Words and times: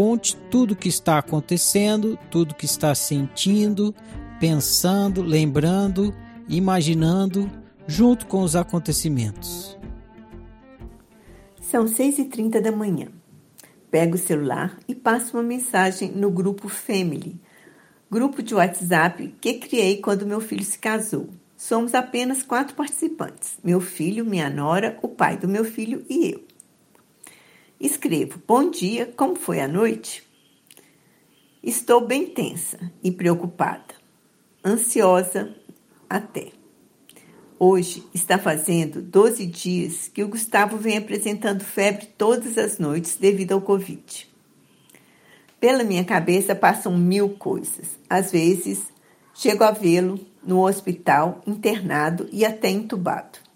Conte 0.00 0.34
tudo 0.50 0.72
o 0.72 0.76
que 0.76 0.88
está 0.88 1.18
acontecendo, 1.18 2.18
tudo 2.30 2.52
o 2.52 2.54
que 2.54 2.64
está 2.64 2.94
sentindo, 2.94 3.94
pensando, 4.40 5.20
lembrando, 5.20 6.14
imaginando, 6.48 7.50
junto 7.86 8.26
com 8.26 8.40
os 8.42 8.56
acontecimentos. 8.56 9.76
São 11.60 11.84
6h30 11.84 12.62
da 12.62 12.72
manhã. 12.72 13.08
Pego 13.90 14.14
o 14.14 14.18
celular 14.18 14.74
e 14.88 14.94
passo 14.94 15.36
uma 15.36 15.42
mensagem 15.42 16.10
no 16.12 16.30
grupo 16.30 16.66
Family, 16.66 17.38
grupo 18.10 18.42
de 18.42 18.54
WhatsApp 18.54 19.34
que 19.38 19.58
criei 19.58 19.98
quando 19.98 20.24
meu 20.24 20.40
filho 20.40 20.64
se 20.64 20.78
casou. 20.78 21.28
Somos 21.58 21.94
apenas 21.94 22.42
quatro 22.42 22.74
participantes: 22.74 23.58
meu 23.62 23.82
filho, 23.82 24.24
minha 24.24 24.48
nora, 24.48 24.98
o 25.02 25.08
pai 25.08 25.36
do 25.36 25.46
meu 25.46 25.62
filho 25.62 26.06
e 26.08 26.32
eu. 26.32 26.49
Escrevo: 27.80 28.38
Bom 28.46 28.68
dia, 28.68 29.06
como 29.16 29.34
foi 29.34 29.58
a 29.58 29.66
noite? 29.66 30.22
Estou 31.62 32.06
bem 32.06 32.26
tensa 32.26 32.78
e 33.02 33.10
preocupada, 33.10 33.94
ansiosa 34.62 35.56
até. 36.08 36.52
Hoje 37.58 38.04
está 38.12 38.38
fazendo 38.38 39.00
12 39.00 39.46
dias 39.46 40.08
que 40.08 40.22
o 40.22 40.28
Gustavo 40.28 40.76
vem 40.76 40.98
apresentando 40.98 41.64
febre 41.64 42.04
todas 42.18 42.58
as 42.58 42.78
noites 42.78 43.16
devido 43.16 43.52
ao 43.52 43.62
Covid. 43.62 44.28
Pela 45.58 45.82
minha 45.82 46.04
cabeça 46.04 46.54
passam 46.54 46.96
mil 46.98 47.30
coisas. 47.30 47.98
Às 48.10 48.30
vezes, 48.30 48.82
chego 49.34 49.64
a 49.64 49.70
vê-lo 49.70 50.20
no 50.42 50.66
hospital, 50.66 51.40
internado 51.46 52.28
e 52.30 52.44
até 52.44 52.68
entubado. 52.68 53.49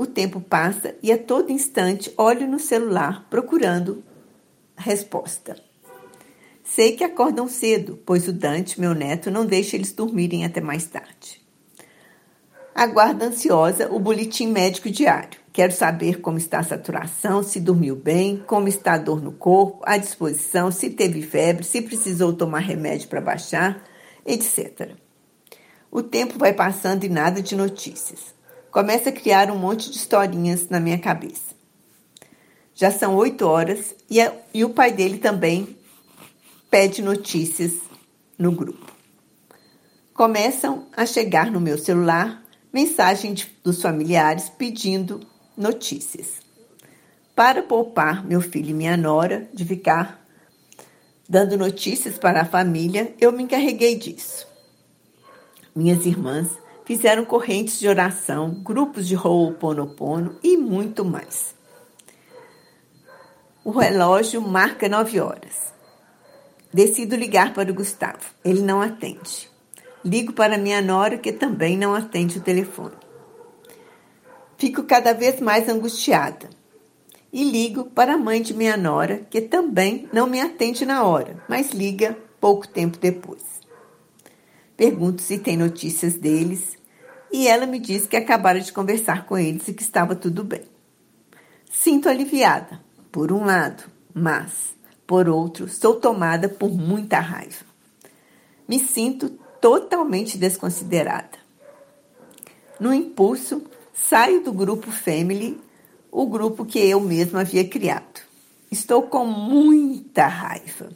O 0.00 0.06
tempo 0.06 0.40
passa 0.40 0.94
e 1.02 1.12
a 1.12 1.18
todo 1.18 1.52
instante 1.52 2.10
olho 2.16 2.48
no 2.48 2.58
celular 2.58 3.26
procurando 3.28 4.02
resposta. 4.74 5.62
Sei 6.64 6.92
que 6.92 7.04
acordam 7.04 7.46
cedo, 7.46 7.98
pois 8.06 8.26
o 8.26 8.32
Dante, 8.32 8.80
meu 8.80 8.94
neto, 8.94 9.30
não 9.30 9.44
deixa 9.44 9.76
eles 9.76 9.92
dormirem 9.92 10.42
até 10.42 10.58
mais 10.58 10.86
tarde. 10.86 11.42
Aguardo 12.74 13.26
ansiosa 13.26 13.92
o 13.92 14.00
boletim 14.00 14.46
médico 14.46 14.88
diário. 14.88 15.38
Quero 15.52 15.74
saber 15.74 16.22
como 16.22 16.38
está 16.38 16.60
a 16.60 16.64
saturação, 16.64 17.42
se 17.42 17.60
dormiu 17.60 17.94
bem, 17.94 18.42
como 18.46 18.68
está 18.68 18.94
a 18.94 18.98
dor 18.98 19.20
no 19.20 19.32
corpo, 19.32 19.82
a 19.82 19.98
disposição, 19.98 20.72
se 20.72 20.88
teve 20.88 21.20
febre, 21.20 21.62
se 21.62 21.82
precisou 21.82 22.32
tomar 22.32 22.60
remédio 22.60 23.06
para 23.06 23.20
baixar, 23.20 23.84
etc. 24.24 24.92
O 25.90 26.02
tempo 26.02 26.38
vai 26.38 26.54
passando 26.54 27.04
e 27.04 27.08
nada 27.10 27.42
de 27.42 27.54
notícias. 27.54 28.39
Começa 28.70 29.10
a 29.10 29.12
criar 29.12 29.50
um 29.50 29.58
monte 29.58 29.90
de 29.90 29.96
historinhas 29.96 30.68
na 30.68 30.78
minha 30.78 30.98
cabeça. 30.98 31.54
Já 32.72 32.90
são 32.90 33.16
oito 33.16 33.46
horas 33.46 33.96
e, 34.08 34.20
a, 34.20 34.32
e 34.54 34.64
o 34.64 34.70
pai 34.70 34.92
dele 34.92 35.18
também 35.18 35.76
pede 36.70 37.02
notícias 37.02 37.72
no 38.38 38.52
grupo. 38.52 38.92
Começam 40.14 40.86
a 40.96 41.04
chegar 41.04 41.50
no 41.50 41.60
meu 41.60 41.76
celular 41.76 42.42
mensagem 42.72 43.34
de, 43.34 43.50
dos 43.64 43.82
familiares 43.82 44.48
pedindo 44.48 45.20
notícias. 45.56 46.34
Para 47.34 47.62
poupar 47.62 48.24
meu 48.24 48.40
filho 48.40 48.70
e 48.70 48.74
minha 48.74 48.96
nora 48.96 49.48
de 49.52 49.64
ficar 49.64 50.24
dando 51.28 51.56
notícias 51.56 52.18
para 52.18 52.42
a 52.42 52.44
família, 52.44 53.14
eu 53.20 53.32
me 53.32 53.42
encarreguei 53.42 53.96
disso. 53.96 54.46
Minhas 55.74 56.06
irmãs 56.06 56.48
fizeram 56.84 57.24
correntes 57.24 57.78
de 57.78 57.88
oração, 57.88 58.50
grupos 58.62 59.06
de 59.06 59.16
Ho'oponopono 59.16 60.36
e 60.42 60.56
muito 60.56 61.04
mais. 61.04 61.54
O 63.64 63.70
relógio 63.70 64.40
marca 64.40 64.88
nove 64.88 65.20
horas. 65.20 65.72
Decido 66.72 67.14
ligar 67.14 67.52
para 67.52 67.70
o 67.70 67.74
Gustavo. 67.74 68.30
Ele 68.44 68.62
não 68.62 68.80
atende. 68.80 69.50
Ligo 70.04 70.32
para 70.32 70.56
minha 70.56 70.80
nora, 70.80 71.18
que 71.18 71.30
também 71.30 71.76
não 71.76 71.94
atende 71.94 72.38
o 72.38 72.42
telefone. 72.42 72.94
Fico 74.56 74.84
cada 74.84 75.12
vez 75.12 75.40
mais 75.40 75.68
angustiada. 75.68 76.48
E 77.32 77.44
ligo 77.44 77.84
para 77.84 78.14
a 78.14 78.18
mãe 78.18 78.40
de 78.40 78.54
minha 78.54 78.76
nora, 78.76 79.18
que 79.30 79.40
também 79.40 80.08
não 80.12 80.26
me 80.26 80.40
atende 80.40 80.84
na 80.86 81.04
hora, 81.04 81.42
mas 81.48 81.70
liga 81.70 82.16
pouco 82.40 82.66
tempo 82.66 82.98
depois. 82.98 83.59
Pergunto 84.80 85.20
se 85.20 85.36
tem 85.36 85.58
notícias 85.58 86.14
deles 86.14 86.78
e 87.30 87.46
ela 87.46 87.66
me 87.66 87.78
diz 87.78 88.06
que 88.06 88.16
acabara 88.16 88.58
de 88.58 88.72
conversar 88.72 89.26
com 89.26 89.36
eles 89.36 89.68
e 89.68 89.74
que 89.74 89.82
estava 89.82 90.16
tudo 90.16 90.42
bem. 90.42 90.62
Sinto 91.70 92.08
aliviada, 92.08 92.80
por 93.12 93.30
um 93.30 93.44
lado, 93.44 93.84
mas, 94.14 94.74
por 95.06 95.28
outro, 95.28 95.68
sou 95.68 95.96
tomada 95.96 96.48
por 96.48 96.70
muita 96.70 97.20
raiva. 97.20 97.62
Me 98.66 98.78
sinto 98.78 99.28
totalmente 99.60 100.38
desconsiderada. 100.38 101.38
No 102.80 102.94
impulso, 102.94 103.62
saio 103.92 104.42
do 104.42 104.50
grupo 104.50 104.90
Family, 104.90 105.60
o 106.10 106.24
grupo 106.24 106.64
que 106.64 106.78
eu 106.78 107.02
mesma 107.02 107.42
havia 107.42 107.68
criado. 107.68 108.22
Estou 108.70 109.02
com 109.02 109.26
muita 109.26 110.26
raiva. 110.26 110.88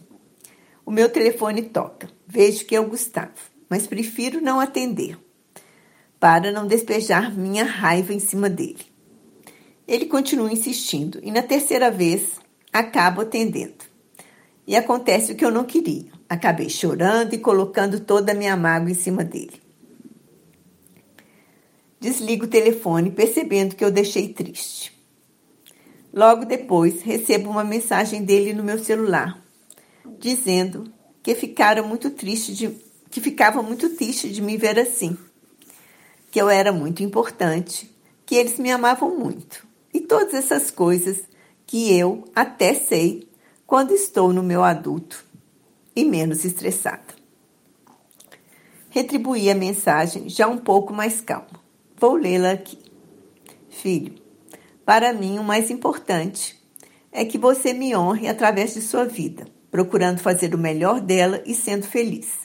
O 0.87 0.91
meu 0.91 1.11
telefone 1.11 1.61
toca. 1.61 2.09
Vejo 2.27 2.65
que 2.65 2.75
é 2.75 2.81
o 2.81 2.89
Gustavo, 2.89 3.53
mas 3.69 3.87
prefiro 3.87 4.41
não 4.41 4.61
atender, 4.61 5.19
para 6.19 6.53
não 6.53 6.67
despejar 6.67 7.35
minha 7.35 7.65
raiva 7.65 8.13
em 8.13 8.21
cima 8.21 8.49
dele. 8.49 8.87
Ele 9.87 10.07
continua 10.07 10.53
insistindo 10.53 11.21
e 11.23 11.31
na 11.31 11.43
terceira 11.43 11.91
vez 11.91 12.41
acabo 12.73 13.21
atendendo. 13.21 13.85
E 14.67 14.77
acontece 14.77 15.33
o 15.33 15.37
que 15.37 15.45
eu 15.45 15.51
não 15.51 15.65
queria. 15.65 16.11
Acabei 16.29 16.71
chorando 16.71 17.35
e 17.35 17.39
colocando 17.39 18.01
toda 18.01 18.33
a 18.33 18.35
minha 18.35 18.57
mágoa 18.57 18.91
em 18.91 18.95
cima 18.95 19.23
dele. 19.23 19.63
Desligo 22.01 22.45
o 22.45 22.49
telefone, 22.49 23.11
percebendo 23.11 23.77
que 23.77 23.85
eu 23.85 23.91
deixei 23.91 24.29
triste. 24.29 24.93
Logo 26.13 26.45
depois, 26.45 27.03
recebo 27.03 27.51
uma 27.51 27.65
mensagem 27.65 28.23
dele 28.23 28.53
no 28.53 28.63
meu 28.63 28.79
celular, 28.79 29.43
dizendo 30.19 30.93
que 31.23 31.35
ficara 31.35 31.83
muito 31.83 32.11
triste 32.11 32.55
de 32.55 32.71
que 33.15 33.21
ficava 33.21 33.63
muito 33.63 33.91
triste 33.91 34.29
de 34.29 34.43
me 34.43 34.57
ver 34.57 34.77
assim, 34.77 35.17
que 36.33 36.43
eu 36.43 36.51
era 36.51 36.73
muito 36.73 37.01
importante, 37.01 37.89
que 38.27 38.35
eles 38.35 38.59
me 38.59 38.73
amavam 38.73 39.17
muito 39.17 39.65
e 39.93 40.01
todas 40.01 40.35
essas 40.35 40.69
coisas 40.69 41.23
que 41.65 41.97
eu 41.97 42.25
até 42.35 42.75
sei 42.75 43.29
quando 43.69 43.93
estou 43.93 44.33
no 44.33 44.43
meu 44.43 44.65
adulto 44.65 45.25
e 45.95 46.05
menos 46.05 46.45
estressada. 46.45 47.15
Retribuí 48.91 49.49
a 49.49 49.55
mensagem 49.55 50.29
já 50.29 50.49
um 50.49 50.59
pouco 50.59 50.93
mais 50.93 51.21
calma. 51.21 51.63
Vou 51.97 52.17
lê-la 52.17 52.51
aqui. 52.51 52.81
Filho, 53.69 54.17
para 54.85 55.13
mim 55.13 55.39
o 55.39 55.45
mais 55.45 55.71
importante 55.71 56.61
é 57.13 57.25
que 57.25 57.39
você 57.39 57.73
me 57.73 57.95
honre 57.95 58.27
através 58.27 58.75
de 58.75 58.83
sua 58.83 59.05
vida, 59.05 59.47
procurando 59.71 60.19
fazer 60.19 60.53
o 60.53 60.59
melhor 60.59 61.01
dela 61.01 61.41
e 61.47 61.55
sendo 61.55 61.87
feliz. 61.87 62.45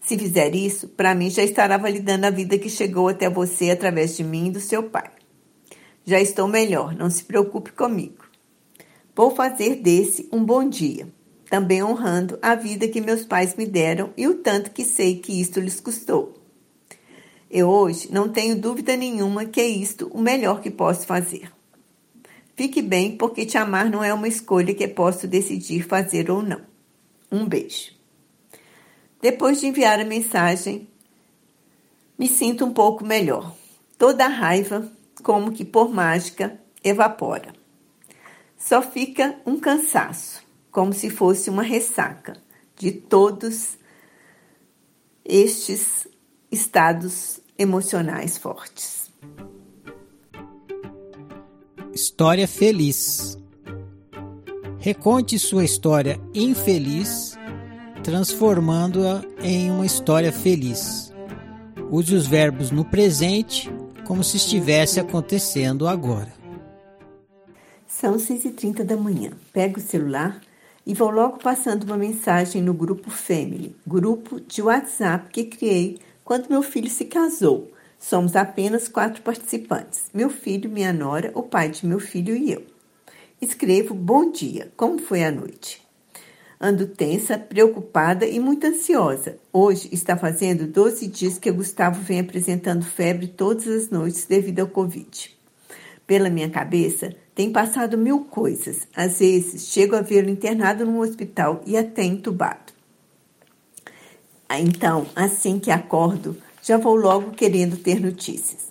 Se 0.00 0.18
fizer 0.18 0.54
isso, 0.54 0.88
para 0.88 1.14
mim 1.14 1.30
já 1.30 1.42
estará 1.42 1.76
validando 1.76 2.26
a 2.26 2.30
vida 2.30 2.58
que 2.58 2.68
chegou 2.68 3.08
até 3.08 3.28
você 3.28 3.70
através 3.70 4.16
de 4.16 4.24
mim 4.24 4.48
e 4.48 4.52
do 4.52 4.60
seu 4.60 4.84
pai. 4.84 5.10
Já 6.04 6.20
estou 6.20 6.48
melhor, 6.48 6.94
não 6.94 7.10
se 7.10 7.22
preocupe 7.24 7.72
comigo. 7.72 8.24
Vou 9.14 9.30
fazer 9.30 9.76
desse 9.76 10.28
um 10.32 10.42
bom 10.42 10.68
dia, 10.68 11.06
também 11.48 11.82
honrando 11.82 12.38
a 12.40 12.54
vida 12.54 12.88
que 12.88 13.00
meus 13.00 13.24
pais 13.24 13.54
me 13.54 13.66
deram 13.66 14.10
e 14.16 14.26
o 14.26 14.36
tanto 14.36 14.70
que 14.70 14.84
sei 14.84 15.18
que 15.18 15.40
isto 15.40 15.60
lhes 15.60 15.80
custou. 15.80 16.34
Eu 17.50 17.68
hoje 17.68 18.08
não 18.10 18.28
tenho 18.28 18.56
dúvida 18.56 18.96
nenhuma 18.96 19.44
que 19.44 19.60
é 19.60 19.66
isto 19.66 20.08
o 20.14 20.20
melhor 20.20 20.60
que 20.60 20.70
posso 20.70 21.06
fazer. 21.06 21.52
Fique 22.56 22.80
bem, 22.80 23.16
porque 23.16 23.44
te 23.44 23.58
amar 23.58 23.90
não 23.90 24.04
é 24.04 24.12
uma 24.12 24.28
escolha 24.28 24.74
que 24.74 24.86
posso 24.86 25.26
decidir 25.26 25.82
fazer 25.82 26.30
ou 26.30 26.42
não. 26.42 26.60
Um 27.30 27.46
beijo. 27.46 27.99
Depois 29.20 29.60
de 29.60 29.66
enviar 29.66 30.00
a 30.00 30.04
mensagem, 30.04 30.88
me 32.18 32.26
sinto 32.26 32.64
um 32.64 32.72
pouco 32.72 33.04
melhor. 33.04 33.54
Toda 33.98 34.24
a 34.24 34.28
raiva, 34.28 34.90
como 35.22 35.52
que 35.52 35.64
por 35.64 35.90
mágica, 35.90 36.58
evapora. 36.82 37.52
Só 38.56 38.82
fica 38.82 39.38
um 39.44 39.58
cansaço, 39.58 40.42
como 40.70 40.92
se 40.92 41.10
fosse 41.10 41.50
uma 41.50 41.62
ressaca 41.62 42.36
de 42.76 42.92
todos 42.92 43.78
estes 45.24 46.08
estados 46.50 47.40
emocionais 47.58 48.38
fortes. 48.38 49.10
História 51.92 52.48
feliz. 52.48 53.36
Reconte 54.78 55.38
sua 55.38 55.64
história 55.64 56.18
infeliz, 56.34 57.36
transformando-a 58.02 59.22
em 59.42 59.70
uma 59.70 59.86
história 59.86 60.32
feliz. 60.32 61.12
Use 61.90 62.14
os 62.14 62.26
verbos 62.26 62.70
no 62.70 62.84
presente 62.84 63.70
como 64.06 64.24
se 64.24 64.36
estivesse 64.36 64.98
acontecendo 64.98 65.86
agora. 65.86 66.32
São 67.86 68.16
6h30 68.16 68.82
da 68.82 68.96
manhã. 68.96 69.32
Pego 69.52 69.78
o 69.78 69.82
celular 69.82 70.40
e 70.86 70.94
vou 70.94 71.10
logo 71.10 71.38
passando 71.38 71.84
uma 71.84 71.96
mensagem 71.96 72.62
no 72.62 72.72
grupo 72.72 73.10
Family, 73.10 73.76
grupo 73.86 74.40
de 74.40 74.62
WhatsApp 74.62 75.30
que 75.30 75.44
criei 75.44 75.98
quando 76.24 76.48
meu 76.48 76.62
filho 76.62 76.88
se 76.88 77.04
casou. 77.04 77.70
Somos 77.98 78.34
apenas 78.34 78.88
quatro 78.88 79.20
participantes: 79.22 80.04
meu 80.14 80.30
filho, 80.30 80.70
minha 80.70 80.92
nora, 80.92 81.30
o 81.34 81.42
pai 81.42 81.68
de 81.68 81.86
meu 81.86 82.00
filho 82.00 82.34
e 82.34 82.52
eu. 82.52 82.64
Escrevo 83.40 83.94
bom 83.94 84.30
dia, 84.30 84.72
como 84.76 84.98
foi 84.98 85.22
a 85.24 85.30
noite? 85.30 85.89
Ando 86.62 86.86
tensa, 86.86 87.38
preocupada 87.38 88.26
e 88.26 88.38
muito 88.38 88.66
ansiosa. 88.66 89.38
Hoje 89.50 89.88
está 89.92 90.14
fazendo 90.14 90.66
12 90.66 91.06
dias 91.06 91.38
que 91.38 91.48
o 91.48 91.54
Gustavo 91.54 92.02
vem 92.02 92.20
apresentando 92.20 92.84
febre 92.84 93.28
todas 93.28 93.66
as 93.66 93.88
noites 93.88 94.26
devido 94.26 94.60
ao 94.60 94.68
Covid. 94.68 95.34
Pela 96.06 96.28
minha 96.28 96.50
cabeça, 96.50 97.16
tem 97.34 97.50
passado 97.50 97.96
mil 97.96 98.24
coisas. 98.26 98.86
Às 98.94 99.20
vezes, 99.20 99.68
chego 99.68 99.96
a 99.96 100.02
vê-lo 100.02 100.28
internado 100.28 100.84
num 100.84 101.00
hospital 101.00 101.62
e 101.64 101.78
até 101.78 102.04
entubado. 102.04 102.74
Então, 104.50 105.06
assim 105.16 105.58
que 105.58 105.70
acordo, 105.70 106.36
já 106.62 106.76
vou 106.76 106.94
logo 106.94 107.30
querendo 107.30 107.78
ter 107.78 107.98
notícias. 107.98 108.70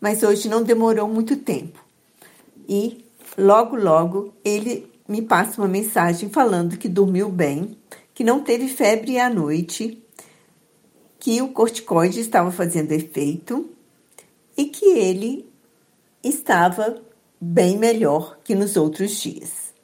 Mas 0.00 0.22
hoje 0.22 0.48
não 0.48 0.62
demorou 0.62 1.06
muito 1.06 1.36
tempo. 1.36 1.84
E 2.66 3.04
logo, 3.36 3.76
logo, 3.76 4.32
ele 4.42 4.95
me 5.08 5.22
passa 5.22 5.60
uma 5.60 5.68
mensagem 5.68 6.28
falando 6.28 6.76
que 6.76 6.88
dormiu 6.88 7.28
bem, 7.28 7.76
que 8.14 8.24
não 8.24 8.42
teve 8.42 8.68
febre 8.68 9.18
à 9.18 9.30
noite, 9.30 10.02
que 11.18 11.40
o 11.42 11.48
corticoide 11.48 12.20
estava 12.20 12.50
fazendo 12.50 12.92
efeito 12.92 13.70
e 14.56 14.66
que 14.66 14.86
ele 14.86 15.48
estava 16.22 17.02
bem 17.40 17.76
melhor 17.76 18.38
que 18.42 18.54
nos 18.54 18.76
outros 18.76 19.12
dias. 19.20 19.74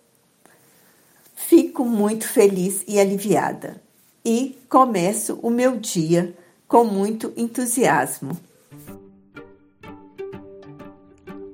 Fico 1.35 1.85
muito 1.85 2.27
feliz 2.27 2.83
e 2.89 2.99
aliviada 2.99 3.83
e 4.25 4.57
começo 4.69 5.39
o 5.43 5.51
meu 5.51 5.77
dia 5.79 6.37
com 6.67 6.85
muito 6.85 7.33
entusiasmo. 7.37 8.39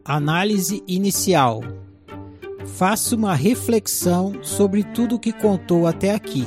Análise 0.05 0.82
inicial. 0.87 1.77
Faça 2.76 3.17
uma 3.17 3.35
reflexão 3.35 4.43
sobre 4.43 4.85
tudo 4.85 5.17
o 5.17 5.19
que 5.19 5.32
contou 5.32 5.87
até 5.87 6.15
aqui. 6.15 6.47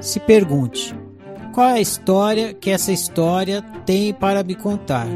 Se 0.00 0.18
pergunte: 0.18 0.94
qual 1.54 1.68
é 1.68 1.72
a 1.74 1.80
história 1.80 2.54
que 2.54 2.70
essa 2.70 2.92
história 2.92 3.62
tem 3.84 4.12
para 4.12 4.42
me 4.42 4.54
contar? 4.54 5.06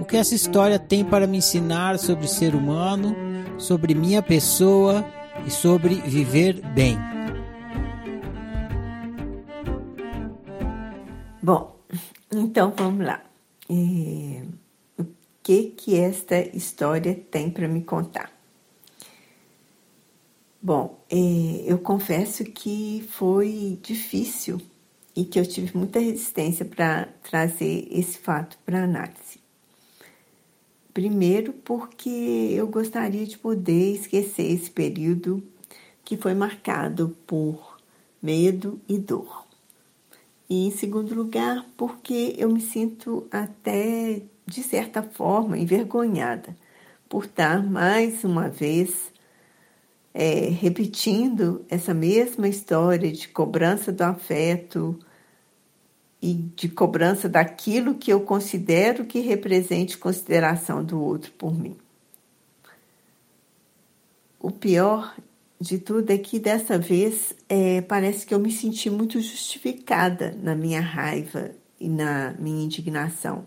O 0.00 0.04
que 0.04 0.16
essa 0.16 0.34
história 0.34 0.78
tem 0.78 1.04
para 1.04 1.26
me 1.26 1.38
ensinar 1.38 1.98
sobre 1.98 2.28
ser 2.28 2.54
humano, 2.54 3.14
sobre 3.58 3.94
minha 3.94 4.22
pessoa 4.22 5.04
e 5.44 5.50
sobre 5.50 5.94
viver 5.94 6.60
bem? 6.74 6.96
Bom, 11.42 11.76
então 12.30 12.72
vamos 12.76 13.06
lá. 13.06 13.22
É, 13.70 14.42
o 14.98 15.06
que 15.42 15.64
que 15.76 15.98
esta 15.98 16.38
história 16.56 17.14
tem 17.30 17.50
para 17.50 17.66
me 17.66 17.82
contar? 17.82 18.37
Bom, 20.60 21.04
é, 21.08 21.64
eu 21.66 21.78
confesso 21.78 22.44
que 22.44 23.06
foi 23.10 23.78
difícil 23.80 24.60
e 25.14 25.24
que 25.24 25.38
eu 25.38 25.46
tive 25.46 25.76
muita 25.76 26.00
resistência 26.00 26.64
para 26.64 27.06
trazer 27.22 27.86
esse 27.92 28.18
fato 28.18 28.58
para 28.66 28.82
análise. 28.82 29.40
Primeiro, 30.92 31.52
porque 31.52 32.08
eu 32.08 32.66
gostaria 32.66 33.24
de 33.24 33.38
poder 33.38 33.94
esquecer 33.94 34.50
esse 34.50 34.68
período 34.68 35.40
que 36.04 36.16
foi 36.16 36.34
marcado 36.34 37.16
por 37.24 37.78
medo 38.20 38.80
e 38.88 38.98
dor. 38.98 39.46
E 40.50 40.66
em 40.66 40.72
segundo 40.72 41.14
lugar, 41.14 41.64
porque 41.76 42.34
eu 42.36 42.50
me 42.50 42.60
sinto 42.60 43.28
até, 43.30 44.22
de 44.44 44.62
certa 44.64 45.04
forma, 45.04 45.56
envergonhada 45.56 46.56
por 47.08 47.26
estar 47.26 47.62
mais 47.62 48.24
uma 48.24 48.48
vez 48.48 49.12
é, 50.12 50.48
repetindo 50.48 51.64
essa 51.68 51.94
mesma 51.94 52.48
história 52.48 53.12
de 53.12 53.28
cobrança 53.28 53.92
do 53.92 54.02
afeto, 54.02 54.98
e 56.20 56.34
de 56.34 56.68
cobrança 56.68 57.28
daquilo 57.28 57.94
que 57.94 58.12
eu 58.12 58.20
considero 58.20 59.04
que 59.04 59.20
represente 59.20 59.96
consideração 59.96 60.84
do 60.84 61.00
outro 61.00 61.32
por 61.32 61.56
mim. 61.56 61.76
O 64.40 64.50
pior 64.50 65.16
de 65.60 65.78
tudo 65.78 66.10
é 66.10 66.18
que 66.18 66.38
dessa 66.38 66.78
vez 66.78 67.34
é, 67.48 67.80
parece 67.80 68.26
que 68.26 68.34
eu 68.34 68.38
me 68.38 68.50
senti 68.50 68.90
muito 68.90 69.20
justificada 69.20 70.36
na 70.40 70.54
minha 70.54 70.80
raiva 70.80 71.50
e 71.80 71.88
na 71.88 72.34
minha 72.38 72.64
indignação, 72.64 73.46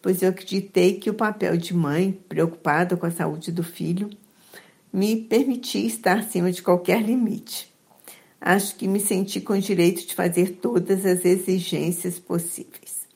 pois 0.00 0.22
eu 0.22 0.30
acreditei 0.30 0.98
que 0.98 1.10
o 1.10 1.14
papel 1.14 1.56
de 1.56 1.74
mãe, 1.74 2.12
preocupada 2.28 2.96
com 2.96 3.06
a 3.06 3.10
saúde 3.10 3.52
do 3.52 3.62
filho, 3.62 4.10
me 4.92 5.16
permitia 5.16 5.86
estar 5.86 6.18
acima 6.18 6.52
de 6.52 6.62
qualquer 6.62 7.02
limite 7.02 7.72
acho 8.42 8.74
que 8.74 8.88
me 8.88 8.98
senti 8.98 9.40
com 9.40 9.56
direito 9.56 10.04
de 10.04 10.14
fazer 10.14 10.56
todas 10.56 11.06
as 11.06 11.24
exigências 11.24 12.18
possíveis. 12.18 13.06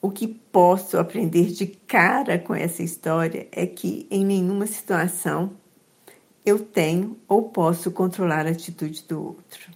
O 0.00 0.10
que 0.10 0.28
posso 0.28 0.96
aprender 0.96 1.46
de 1.46 1.66
cara 1.66 2.38
com 2.38 2.54
essa 2.54 2.82
história 2.82 3.48
é 3.50 3.66
que 3.66 4.06
em 4.10 4.24
nenhuma 4.24 4.66
situação 4.66 5.52
eu 6.46 6.58
tenho 6.60 7.18
ou 7.28 7.50
posso 7.50 7.90
controlar 7.90 8.46
a 8.46 8.50
atitude 8.50 9.04
do 9.06 9.20
outro. 9.20 9.70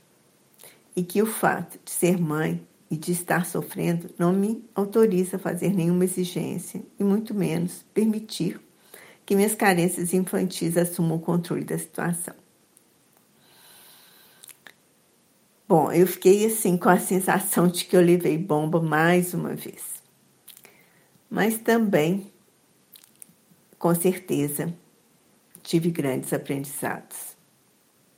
E 0.97 1.03
que 1.03 1.21
o 1.21 1.27
fato 1.27 1.79
de 1.85 1.91
ser 1.91 2.19
mãe 2.19 2.65
e 2.91 2.97
de 2.97 3.13
estar 3.13 3.45
sofrendo 3.45 4.09
não 4.17 4.33
me 4.33 4.65
autoriza 4.75 5.37
a 5.37 5.41
fazer 5.41 5.75
nenhuma 5.75 6.05
exigência 6.05 6.81
e 6.99 7.03
muito 7.03 7.35
menos 7.35 7.85
permitir 7.93 8.64
que 9.27 9.35
minhas 9.35 9.55
carências 9.55 10.13
infantis 10.13 10.77
assumam 10.77 11.17
o 11.17 11.21
controle 11.21 11.65
da 11.65 11.79
situação. 11.79 12.35
Bom, 15.67 15.91
eu 15.91 16.07
fiquei 16.07 16.45
assim 16.45 16.77
com 16.77 16.91
a 16.91 16.99
sensação 16.99 17.67
de 17.69 17.87
que 17.87 17.97
eu 17.97 18.01
levei 18.03 18.37
bomba 18.37 18.81
mais 18.83 19.33
uma 19.33 19.55
vez. 19.55 20.03
Mas 21.31 21.57
também, 21.59 22.31
com 23.79 23.95
certeza, 23.95 24.73
tive 25.63 25.91
grandes 25.91 26.33
aprendizados, 26.33 27.35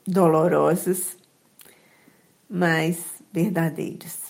dolorosos, 0.04 1.16
mas 2.50 2.98
verdadeiros. 3.32 4.26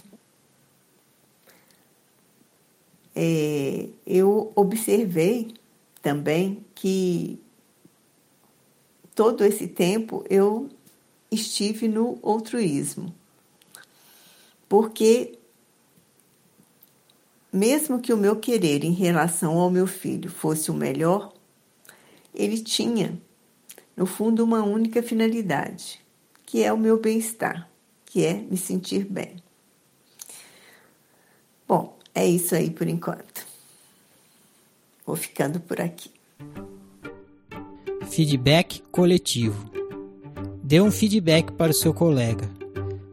É, 3.14 3.88
eu 4.06 4.52
observei 4.54 5.54
também 6.07 6.65
que 6.73 7.43
todo 9.13 9.43
esse 9.43 9.67
tempo 9.67 10.25
eu 10.31 10.69
estive 11.33 11.89
no 11.89 12.21
altruísmo, 12.23 13.13
porque 14.69 15.37
mesmo 17.53 18.01
que 18.01 18.13
o 18.13 18.17
meu 18.17 18.37
querer 18.37 18.85
em 18.85 18.93
relação 18.93 19.59
ao 19.59 19.69
meu 19.69 19.85
filho 19.89 20.31
fosse 20.31 20.71
o 20.71 20.75
melhor, 20.75 21.33
ele 22.33 22.61
tinha, 22.61 23.21
no 23.97 24.07
fundo, 24.07 24.45
uma 24.45 24.63
única 24.63 25.03
finalidade, 25.03 26.01
que 26.45 26.63
é 26.63 26.73
o 26.73 26.79
meu 26.79 27.01
bem-estar, 27.01 27.69
que 28.05 28.25
é 28.25 28.35
me 28.35 28.57
sentir 28.57 29.05
bem. 29.05 29.43
Bom, 31.67 31.99
é 32.15 32.25
isso 32.25 32.55
aí 32.55 32.71
por 32.71 32.87
enquanto. 32.87 33.56
Vou 35.07 35.15
ficando 35.15 35.61
por 35.61 35.81
aqui. 35.81 36.11
Feedback 38.11 38.83
coletivo. 38.91 39.71
Dê 40.65 40.81
um 40.81 40.91
feedback 40.91 41.53
para 41.53 41.71
o 41.71 41.75
seu 41.75 41.95
colega. 41.95 42.51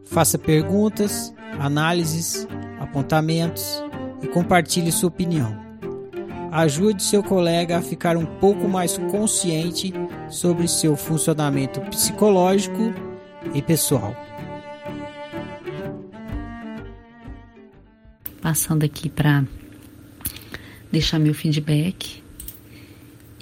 Faça 0.04 0.36
perguntas, 0.36 1.32
análises, 1.60 2.48
apontamentos 2.80 3.82
e 4.20 4.26
compartilhe 4.26 4.90
sua 4.90 5.08
opinião. 5.08 5.62
Ajude 6.50 7.02
seu 7.02 7.22
colega 7.22 7.78
a 7.78 7.82
ficar 7.82 8.16
um 8.16 8.26
pouco 8.26 8.68
mais 8.68 8.98
consciente 9.10 9.92
sobre 10.28 10.66
seu 10.66 10.96
funcionamento 10.96 11.80
psicológico 11.82 12.92
e 13.54 13.62
pessoal. 13.62 14.16
Passando 18.40 18.84
aqui 18.84 19.08
para 19.08 19.44
deixar 20.94 21.18
meu 21.18 21.34
feedback 21.34 22.22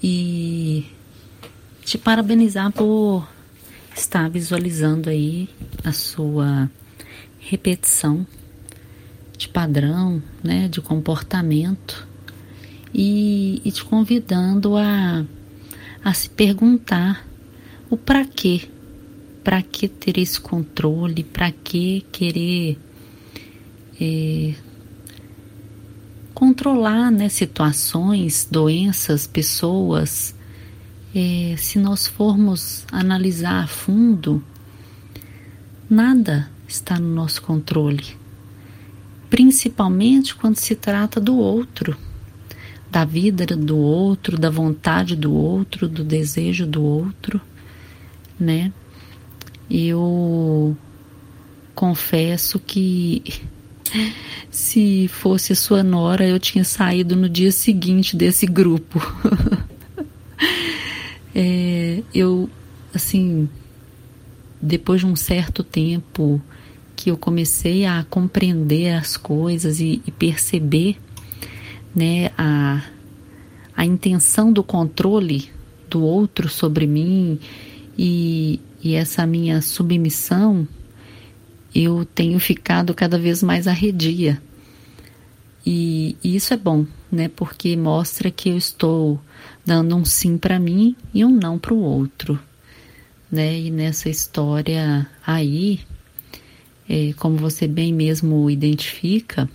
e 0.03 0.87
te 1.85 1.99
parabenizar 1.99 2.73
por 2.73 3.29
estar 3.95 4.29
visualizando 4.31 5.11
aí 5.11 5.51
a 5.85 5.93
sua 5.93 6.71
repetição 7.39 8.27
de 9.37 9.49
padrão, 9.49 10.23
né, 10.43 10.67
de 10.67 10.81
comportamento 10.81 12.09
e, 12.95 13.61
e 13.65 13.71
te 13.71 13.85
convidando 13.85 14.77
a, 14.77 15.25
a 16.03 16.15
se 16.15 16.31
perguntar 16.31 17.27
o 17.91 17.99
para 17.99 18.25
quê, 18.25 18.63
para 19.45 19.61
que 19.61 19.89
ter 19.89 20.17
esse 20.19 20.41
controle, 20.41 21.23
para 21.23 21.53
que 21.53 22.07
querer 22.11 22.79
é, 24.01 24.55
controlar 26.43 27.13
né, 27.13 27.29
situações, 27.29 28.49
doenças, 28.51 29.29
pessoas. 29.29 30.35
É, 31.15 31.55
se 31.57 31.79
nós 31.79 32.09
formos 32.09 32.85
analisar 32.91 33.63
a 33.63 33.67
fundo, 33.69 34.43
nada 35.89 36.51
está 36.67 36.99
no 36.99 37.15
nosso 37.15 37.41
controle 37.43 38.21
principalmente 39.31 40.35
quando 40.35 40.57
se 40.57 40.75
trata 40.75 41.19
do 41.19 41.37
outro, 41.39 41.97
da 42.91 43.03
vida 43.03 43.47
do 43.47 43.79
outro, 43.79 44.37
da 44.37 44.51
vontade 44.51 45.17
do 45.17 45.33
outro, 45.33 45.89
do 45.89 46.05
desejo 46.05 46.67
do 46.67 46.83
outro, 46.83 47.41
né? 48.39 48.71
Eu 49.71 50.77
confesso 51.75 52.59
que 52.59 53.23
se 54.51 55.09
fosse 55.09 55.55
sua 55.55 55.83
nora, 55.83 56.27
eu 56.27 56.39
tinha 56.39 56.65
saído 56.65 57.17
no 57.17 57.29
dia 57.29 57.53
seguinte 57.53 58.17
desse 58.17 58.47
grupo. 58.47 59.01
é, 61.35 62.03
eu, 62.15 62.49
assim, 62.95 63.49
depois 64.61 65.01
de 65.01 65.07
um 65.07 65.17
certo 65.17 65.65
tempo 65.65 66.41
que 66.95 67.11
eu 67.11 67.17
comecei 67.17 67.85
a 67.85 68.05
compreender 68.09 68.95
as 68.95 69.17
coisas 69.17 69.81
e, 69.81 70.01
e 70.07 70.11
perceber 70.11 70.97
né, 71.95 72.31
a, 72.39 72.83
a 73.77 73.85
intenção 73.85 74.53
do 74.53 74.63
controle 74.63 75.51
do 75.89 76.03
outro 76.03 76.49
sobre 76.49 76.87
mim 76.87 77.39
e, 77.99 78.61
e 78.83 78.95
essa 78.95 79.27
minha 79.27 79.61
submissão, 79.61 80.67
eu 81.75 82.05
tenho 82.05 82.39
ficado 82.39 82.95
cada 82.95 83.19
vez 83.19 83.43
mais 83.43 83.67
arredia. 83.67 84.41
E, 85.65 86.17
e 86.23 86.37
isso 86.37 86.53
é 86.53 86.57
bom, 86.57 86.85
né? 87.11 87.29
Porque 87.29 87.77
mostra 87.77 88.31
que 88.31 88.49
eu 88.49 88.57
estou 88.57 89.21
dando 89.65 89.97
um 89.97 90.05
sim 90.05 90.37
para 90.37 90.59
mim 90.59 90.97
e 91.15 91.25
um 91.25 91.31
não 91.31 91.59
para 91.59 91.73
o 91.73 91.81
outro, 91.81 92.39
né? 93.31 93.59
E 93.59 93.71
nessa 93.71 94.09
história 94.09 95.09
aí, 95.25 95.81
é, 96.89 97.13
como 97.15 97.37
você 97.37 97.69
bem 97.69 97.93
mesmo 97.93 98.51
identifica, 98.51 99.49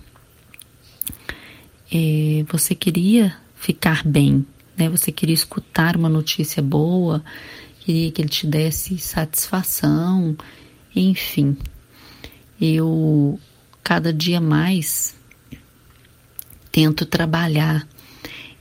é, 1.92 2.44
você 2.50 2.74
queria 2.74 3.36
ficar 3.54 4.02
bem, 4.04 4.46
né? 4.76 4.88
Você 4.88 5.12
queria 5.12 5.34
escutar 5.34 5.96
uma 5.96 6.08
notícia 6.08 6.62
boa, 6.62 7.22
queria 7.80 8.10
que 8.10 8.22
ele 8.22 8.28
te 8.28 8.46
desse 8.46 8.96
satisfação, 8.98 10.36
enfim. 10.96 11.56
Eu 12.60 13.38
cada 13.82 14.12
dia 14.12 14.40
mais 14.40 15.14
tento 16.70 17.06
trabalhar 17.06 17.86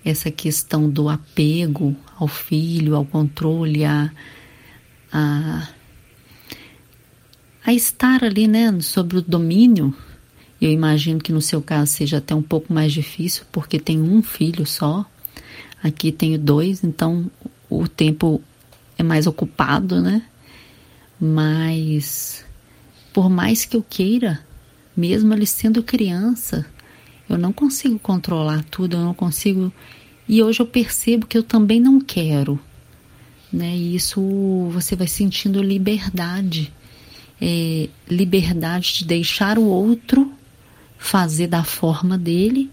essa 0.04 0.32
questão 0.32 0.90
do 0.90 1.10
apego 1.10 1.96
ao 2.18 2.28
filho, 2.28 2.96
ao 2.96 3.06
controle, 3.06 3.84
a, 3.84 4.12
a 5.12 5.68
a 7.68 7.74
estar 7.74 8.24
ali, 8.24 8.48
né, 8.48 8.80
sobre 8.80 9.18
o 9.18 9.22
domínio. 9.22 9.94
Eu 10.62 10.72
imagino 10.72 11.20
que 11.20 11.34
no 11.34 11.42
seu 11.42 11.62
caso 11.62 11.92
seja 11.92 12.20
até 12.20 12.34
um 12.34 12.42
pouco 12.42 12.72
mais 12.74 12.94
difícil, 12.94 13.44
porque 13.52 13.78
tem 13.78 14.02
um 14.02 14.24
filho 14.24 14.66
só. 14.66 15.06
Aqui 15.84 16.10
tenho 16.10 16.40
dois, 16.40 16.82
então 16.82 17.30
o 17.70 17.86
tempo 17.86 18.42
é 18.98 19.04
mais 19.04 19.28
ocupado, 19.28 20.02
né? 20.02 20.24
Mas 21.20 22.46
por 23.18 23.32
mais 23.32 23.66
que 23.66 23.76
eu 23.76 23.82
queira, 23.82 24.46
mesmo 24.96 25.34
ele 25.34 25.48
sendo 25.48 25.82
criança, 25.82 26.64
eu 27.28 27.36
não 27.36 27.52
consigo 27.52 27.98
controlar 27.98 28.64
tudo, 28.70 28.96
eu 28.96 29.04
não 29.04 29.12
consigo. 29.16 29.74
E 30.30 30.44
hoje 30.44 30.60
eu 30.60 30.68
percebo 30.68 31.26
que 31.26 31.36
eu 31.36 31.42
também 31.42 31.80
não 31.80 32.00
quero, 32.00 32.60
né? 33.52 33.76
E 33.76 33.96
isso 33.96 34.22
você 34.70 34.96
vai 34.96 35.08
sentindo 35.08 35.64
liberdade 35.64 36.72
é, 37.42 37.90
liberdade 38.08 38.94
de 39.00 39.06
deixar 39.06 39.58
o 39.58 39.66
outro 39.66 40.32
fazer 41.00 41.48
da 41.48 41.64
forma 41.64 42.20
dele 42.20 42.70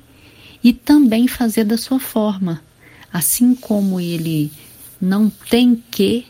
e 0.63 0.75
também 0.75 1.27
fazer 1.27 1.65
da 1.65 1.79
sua 1.79 1.99
forma. 1.99 2.63
Assim 3.11 3.55
como 3.55 3.99
ele 3.99 4.53
não 5.01 5.31
tem 5.31 5.83
que 5.91 6.27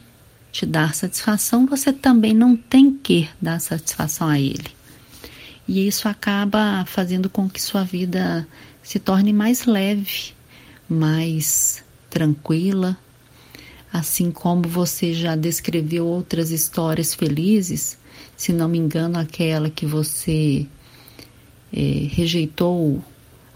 te 0.55 0.65
dar 0.65 0.95
satisfação, 0.95 1.67
você 1.67 1.93
também 1.93 2.33
não 2.33 2.57
tem 2.57 2.93
que 2.93 3.29
dar 3.43 3.59
satisfação 3.59 4.29
a 4.29 4.39
ele. 4.39 4.71
E 5.67 5.85
isso 5.89 6.09
acaba 6.09 6.85
fazendo 6.87 7.29
com 7.29 7.51
que 7.51 7.61
sua 7.61 7.83
vida 7.83 8.47
se 8.81 9.01
torne 9.01 9.33
mais 9.33 9.65
leve, 9.65 10.33
mais 10.89 11.83
tranquila. 12.09 12.97
Assim 13.93 14.31
como 14.31 14.69
você 14.69 15.13
já 15.13 15.35
descreveu 15.35 16.07
outras 16.07 16.53
histórias 16.53 17.15
felizes, 17.15 17.99
se 18.37 18.53
não 18.53 18.69
me 18.69 18.79
engano, 18.79 19.19
aquela 19.19 19.69
que 19.69 19.85
você 19.85 20.69
é, 21.73 22.09
rejeitou 22.13 23.05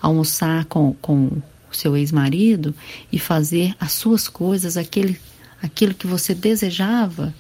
almoçar 0.02 0.64
com, 0.64 0.94
com 0.94 1.26
o 1.70 1.76
seu 1.76 1.96
ex-marido 1.96 2.74
e 3.12 3.20
fazer 3.20 3.76
as 3.78 3.92
suas 3.92 4.26
coisas, 4.26 4.76
aquele, 4.76 5.16
aquilo 5.62 5.94
que 5.94 6.06
você 6.06 6.34
desejava, 6.34 7.34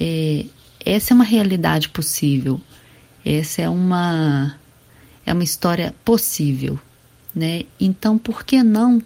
é, 0.00 0.46
essa 0.84 1.12
é 1.12 1.14
uma 1.14 1.24
realidade 1.24 1.88
possível. 1.88 2.60
Essa 3.24 3.62
é 3.62 3.68
uma, 3.68 4.54
é 5.24 5.32
uma 5.32 5.44
história 5.44 5.94
possível. 6.04 6.78
Né? 7.34 7.62
Então, 7.80 8.18
por 8.18 8.44
que 8.44 8.62
não 8.62 9.02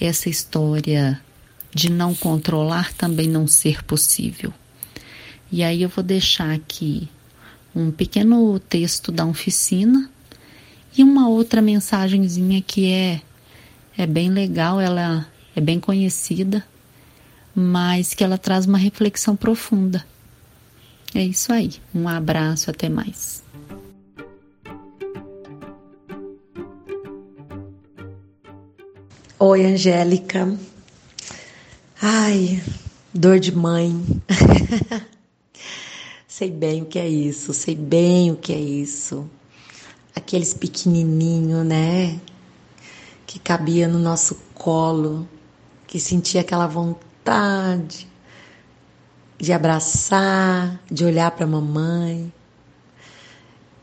essa 0.00 0.28
história 0.28 1.20
de 1.72 1.90
não 1.90 2.14
controlar 2.14 2.92
também 2.94 3.28
não 3.28 3.46
ser 3.46 3.84
possível? 3.84 4.52
E 5.52 5.62
aí 5.62 5.82
eu 5.82 5.88
vou 5.88 6.02
deixar 6.02 6.50
aqui 6.50 7.08
um 7.74 7.90
pequeno 7.90 8.58
texto 8.58 9.12
da 9.12 9.24
oficina 9.24 10.10
e 10.96 11.02
uma 11.02 11.28
outra 11.28 11.62
mensagenzinha 11.62 12.60
que 12.60 12.90
é 12.90 13.20
é 13.96 14.06
bem 14.06 14.28
legal, 14.28 14.80
ela 14.80 15.24
é 15.54 15.60
bem 15.60 15.78
conhecida, 15.78 16.64
mas 17.54 18.14
que 18.14 18.24
ela 18.24 18.36
traz 18.36 18.66
uma 18.66 18.78
reflexão 18.78 19.36
profunda. 19.36 20.04
É 21.14 21.22
isso 21.22 21.52
aí. 21.52 21.74
Um 21.94 22.08
abraço, 22.08 22.70
até 22.70 22.88
mais. 22.88 23.44
Oi, 29.38 29.64
Angélica. 29.64 30.58
Ai, 32.02 32.60
dor 33.12 33.38
de 33.38 33.54
mãe. 33.54 33.94
sei 36.26 36.50
bem 36.50 36.82
o 36.82 36.86
que 36.86 36.98
é 36.98 37.08
isso, 37.08 37.54
sei 37.54 37.76
bem 37.76 38.32
o 38.32 38.36
que 38.36 38.52
é 38.52 38.58
isso. 38.58 39.30
Aqueles 40.16 40.52
pequenininho, 40.52 41.62
né? 41.62 42.18
Que 43.26 43.38
cabia 43.38 43.86
no 43.86 43.98
nosso 43.98 44.36
colo, 44.52 45.28
que 45.86 46.00
sentia 46.00 46.40
aquela 46.40 46.66
vontade 46.66 47.13
de 49.38 49.52
abraçar, 49.52 50.80
de 50.90 51.04
olhar 51.04 51.30
para 51.30 51.44
a 51.44 51.48
mamãe. 51.48 52.32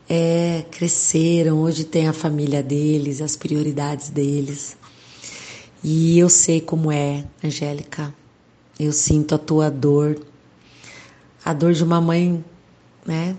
É, 0.08 0.64
cresceram, 0.70 1.60
hoje 1.60 1.84
tem 1.84 2.06
a 2.06 2.12
família 2.12 2.62
deles, 2.62 3.20
as 3.20 3.36
prioridades 3.36 4.08
deles. 4.08 4.76
E 5.82 6.18
eu 6.18 6.28
sei 6.28 6.60
como 6.60 6.92
é, 6.92 7.24
Angélica. 7.42 8.14
Eu 8.78 8.92
sinto 8.92 9.34
a 9.34 9.38
tua 9.38 9.70
dor, 9.70 10.20
a 11.44 11.52
dor 11.52 11.72
de 11.72 11.82
uma 11.82 12.00
mãe, 12.00 12.44
né? 13.06 13.36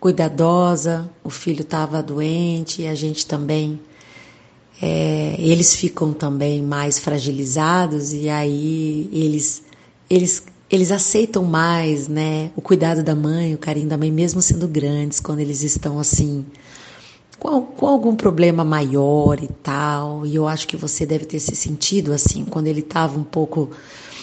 Cuidadosa, 0.00 1.10
o 1.22 1.30
filho 1.30 1.62
estava 1.62 2.02
doente 2.02 2.82
e 2.82 2.88
a 2.88 2.94
gente 2.94 3.26
também. 3.26 3.80
É, 4.84 5.36
eles 5.38 5.76
ficam 5.76 6.12
também 6.12 6.60
mais 6.60 6.98
fragilizados 6.98 8.12
e 8.12 8.28
aí 8.28 9.08
eles, 9.12 9.62
eles 10.10 10.42
eles 10.72 10.90
aceitam 10.90 11.44
mais, 11.44 12.08
né, 12.08 12.50
o 12.56 12.62
cuidado 12.62 13.02
da 13.02 13.14
mãe, 13.14 13.54
o 13.54 13.58
carinho 13.58 13.88
da 13.88 13.98
mãe, 13.98 14.10
mesmo 14.10 14.40
sendo 14.40 14.66
grandes, 14.66 15.20
quando 15.20 15.40
eles 15.40 15.62
estão 15.62 15.98
assim, 15.98 16.46
com, 17.38 17.60
com 17.60 17.86
algum 17.86 18.16
problema 18.16 18.64
maior 18.64 19.38
e 19.42 19.48
tal. 19.48 20.24
E 20.24 20.34
eu 20.34 20.48
acho 20.48 20.66
que 20.66 20.74
você 20.74 21.04
deve 21.04 21.26
ter 21.26 21.40
se 21.40 21.54
sentido 21.54 22.10
assim, 22.10 22.46
quando 22.46 22.68
ele 22.68 22.80
estava 22.80 23.18
um 23.18 23.22
pouco, 23.22 23.70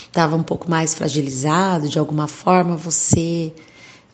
estava 0.07 0.35
um 0.35 0.41
pouco 0.41 0.67
mais 0.67 0.95
fragilizado, 0.95 1.87
de 1.87 1.99
alguma 1.99 2.27
forma 2.27 2.75
você 2.75 3.53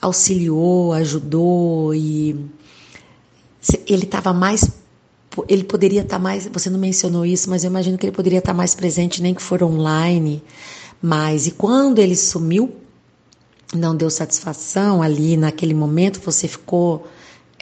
auxiliou, 0.02 0.92
ajudou 0.92 1.96
e 1.96 2.36
ele 3.88 4.04
estava 4.04 4.34
mais 4.34 4.70
ele 5.48 5.64
poderia 5.64 6.02
estar 6.02 6.18
tá 6.18 6.22
mais, 6.22 6.48
você 6.48 6.70
não 6.70 6.80
mencionou 6.80 7.26
isso, 7.26 7.50
mas 7.50 7.64
eu 7.64 7.70
imagino 7.70 7.98
que 7.98 8.06
ele 8.06 8.16
poderia 8.16 8.40
estar 8.40 8.52
tá 8.52 8.58
mais 8.58 8.76
presente, 8.76 9.22
nem 9.22 9.34
que 9.34 9.42
for 9.42 9.62
online, 9.64 10.44
mas 11.02 11.48
e 11.48 11.52
quando 11.52 12.00
ele 12.00 12.16
sumiu, 12.16 12.74
não 13.74 13.96
deu 13.96 14.10
satisfação 14.10 15.02
ali 15.02 15.36
naquele 15.36 15.74
momento, 15.74 16.22
você 16.22 16.48
ficou, 16.48 17.08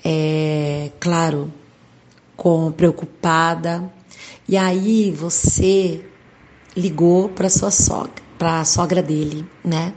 é, 0.04 0.92
claro, 1.00 1.52
com 2.36 2.72
preocupada. 2.72 3.92
E 4.48 4.58
aí 4.58 5.12
você 5.12 6.04
ligou 6.76 7.30
para 7.30 7.50
sua 7.50 7.72
sogra, 7.72 8.22
para 8.38 8.60
a 8.62 8.66
sogra 8.66 9.02
dele, 9.02 9.46
né? 9.64 9.94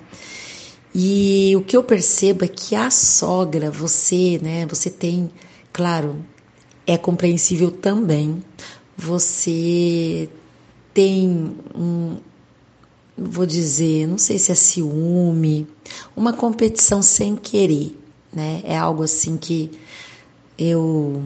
E 0.95 1.55
o 1.57 1.63
que 1.63 1.77
eu 1.77 1.83
percebo 1.83 2.45
é 2.45 2.49
que 2.49 2.75
a 2.75 2.91
sogra, 2.91 3.71
você, 3.71 4.39
né, 4.43 4.65
você 4.67 4.89
tem, 4.89 5.31
claro, 5.73 6.25
é 6.87 6.97
compreensível 6.97 7.71
também. 7.71 8.43
Você 8.97 10.29
tem 10.95 11.57
um, 11.75 12.17
vou 13.17 13.45
dizer, 13.45 14.07
não 14.07 14.19
sei 14.19 14.39
se 14.39 14.53
é 14.53 14.55
ciúme, 14.55 15.67
uma 16.15 16.33
competição 16.33 17.03
sem 17.03 17.37
querer, 17.37 17.99
né? 18.33 18.63
É 18.65 18.77
algo 18.77 19.03
assim 19.03 19.37
que 19.37 19.71
eu 20.59 21.23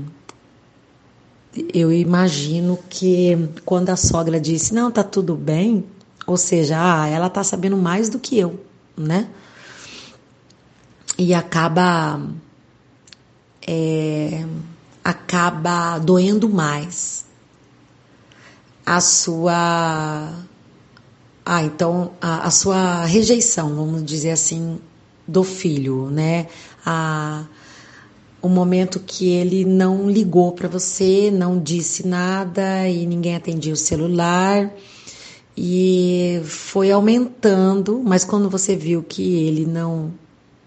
eu 1.75 1.93
imagino 1.93 2.79
que 2.89 3.37
quando 3.65 3.91
a 3.91 3.97
sogra 3.97 4.41
disse 4.41 4.73
não 4.73 4.91
tá 4.91 5.03
tudo 5.03 5.35
bem, 5.35 5.85
ou 6.27 6.37
seja, 6.37 6.77
ah, 6.79 7.09
ela 7.09 7.29
tá 7.29 7.43
sabendo 7.43 7.77
mais 7.77 8.09
do 8.09 8.21
que 8.21 8.39
eu, 8.39 8.65
né? 8.97 9.29
E 11.19 11.35
acaba 11.35 12.21
é, 13.67 14.45
acaba 15.05 15.99
doendo 15.99 16.49
mais 16.49 17.25
a 18.85 19.01
sua 19.01 20.33
ah, 21.45 21.63
então 21.65 22.13
a, 22.21 22.47
a 22.47 22.51
sua 22.51 23.05
rejeição, 23.05 23.75
vamos 23.75 24.05
dizer 24.05 24.31
assim, 24.31 24.79
do 25.27 25.43
filho, 25.43 26.11
né? 26.11 26.47
A, 26.85 27.45
o 28.43 28.49
momento 28.49 29.01
que 29.01 29.29
ele 29.29 29.65
não 29.65 30.11
ligou 30.11 30.53
para 30.53 30.69
você, 30.69 31.31
não 31.31 31.59
disse 31.59 32.07
nada 32.07 32.89
e 32.89 33.07
ninguém 33.07 33.37
atendia 33.37 33.73
o 33.73 33.77
celular 33.77 34.73
e 35.57 36.41
foi 36.45 36.91
aumentando, 36.91 38.03
mas 38.05 38.25
quando 38.25 38.49
você 38.49 38.75
viu 38.75 39.03
que 39.03 39.45
ele 39.45 39.67
não, 39.67 40.13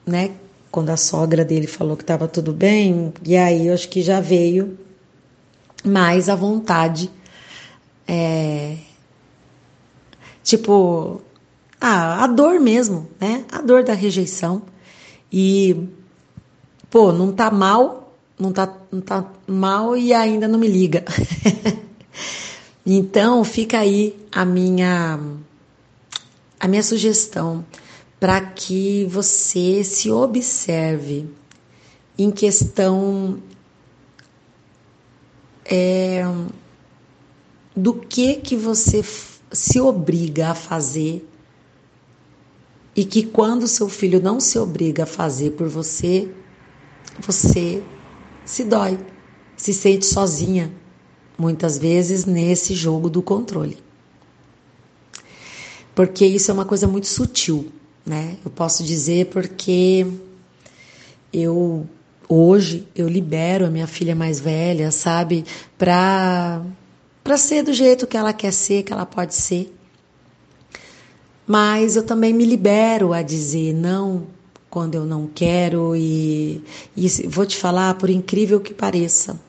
né? 0.05 0.31
Quando 0.73 0.89
a 0.89 0.97
sogra 0.97 1.45
dele 1.45 1.67
falou 1.67 1.95
que 1.95 2.01
estava 2.01 2.27
tudo 2.27 2.51
bem, 2.51 3.13
e 3.23 3.37
aí 3.37 3.67
eu 3.67 3.75
acho 3.75 3.87
que 3.87 4.01
já 4.01 4.19
veio 4.19 4.75
mais 5.85 6.29
a 6.29 6.35
vontade 6.35 7.11
é, 8.07 8.77
Tipo, 10.43 11.21
ah, 11.79 12.23
a 12.23 12.27
dor 12.27 12.59
mesmo, 12.59 13.07
né? 13.19 13.45
A 13.51 13.61
dor 13.61 13.83
da 13.83 13.93
rejeição. 13.93 14.63
E, 15.31 15.87
pô, 16.89 17.13
não 17.13 17.31
tá 17.31 17.49
mal, 17.49 18.13
não 18.37 18.51
tá, 18.51 18.71
não 18.91 18.99
tá 18.99 19.25
mal 19.47 19.95
e 19.95 20.13
ainda 20.13 20.47
não 20.47 20.59
me 20.59 20.67
liga. 20.67 21.05
então, 22.85 23.43
fica 23.43 23.79
aí 23.79 24.15
a 24.31 24.43
minha, 24.43 25.19
a 26.59 26.67
minha 26.67 26.83
sugestão 26.83 27.63
para 28.23 28.39
que 28.39 29.03
você 29.09 29.83
se 29.83 30.09
observe 30.09 31.27
em 32.17 32.31
questão 32.31 33.37
é, 35.65 36.23
do 37.75 37.93
que 37.93 38.35
que 38.35 38.55
você 38.55 39.03
se 39.51 39.77
obriga 39.81 40.51
a 40.51 40.55
fazer 40.55 41.27
e 42.95 43.03
que 43.03 43.23
quando 43.23 43.67
seu 43.67 43.89
filho 43.89 44.21
não 44.21 44.39
se 44.39 44.57
obriga 44.57 45.03
a 45.03 45.05
fazer 45.05 45.51
por 45.51 45.67
você, 45.67 46.33
você 47.19 47.83
se 48.45 48.63
dói, 48.63 48.97
se 49.57 49.73
sente 49.73 50.05
sozinha, 50.05 50.71
muitas 51.37 51.77
vezes 51.77 52.23
nesse 52.23 52.73
jogo 52.73 53.09
do 53.09 53.21
controle. 53.21 53.79
Porque 55.93 56.25
isso 56.25 56.49
é 56.49 56.53
uma 56.53 56.63
coisa 56.63 56.87
muito 56.87 57.07
sutil, 57.07 57.69
né? 58.05 58.37
Eu 58.43 58.51
posso 58.51 58.83
dizer 58.83 59.27
porque 59.27 60.05
eu 61.31 61.87
hoje 62.27 62.87
eu 62.95 63.07
libero 63.07 63.65
a 63.65 63.69
minha 63.69 63.87
filha 63.87 64.15
mais 64.15 64.39
velha, 64.39 64.91
sabe, 64.91 65.45
para 65.77 66.61
para 67.23 67.37
ser 67.37 67.63
do 67.63 67.71
jeito 67.71 68.05
que 68.05 68.17
ela 68.17 68.33
quer 68.33 68.51
ser, 68.51 68.83
que 68.83 68.91
ela 68.91 69.05
pode 69.05 69.33
ser. 69.33 69.73
Mas 71.47 71.95
eu 71.95 72.03
também 72.03 72.33
me 72.33 72.45
libero 72.45 73.13
a 73.13 73.21
dizer 73.21 73.73
não 73.73 74.27
quando 74.69 74.95
eu 74.95 75.05
não 75.05 75.27
quero 75.27 75.95
e, 75.95 76.63
e 76.97 77.07
vou 77.27 77.45
te 77.45 77.55
falar, 77.55 77.93
por 77.93 78.09
incrível 78.09 78.59
que 78.59 78.73
pareça, 78.73 79.39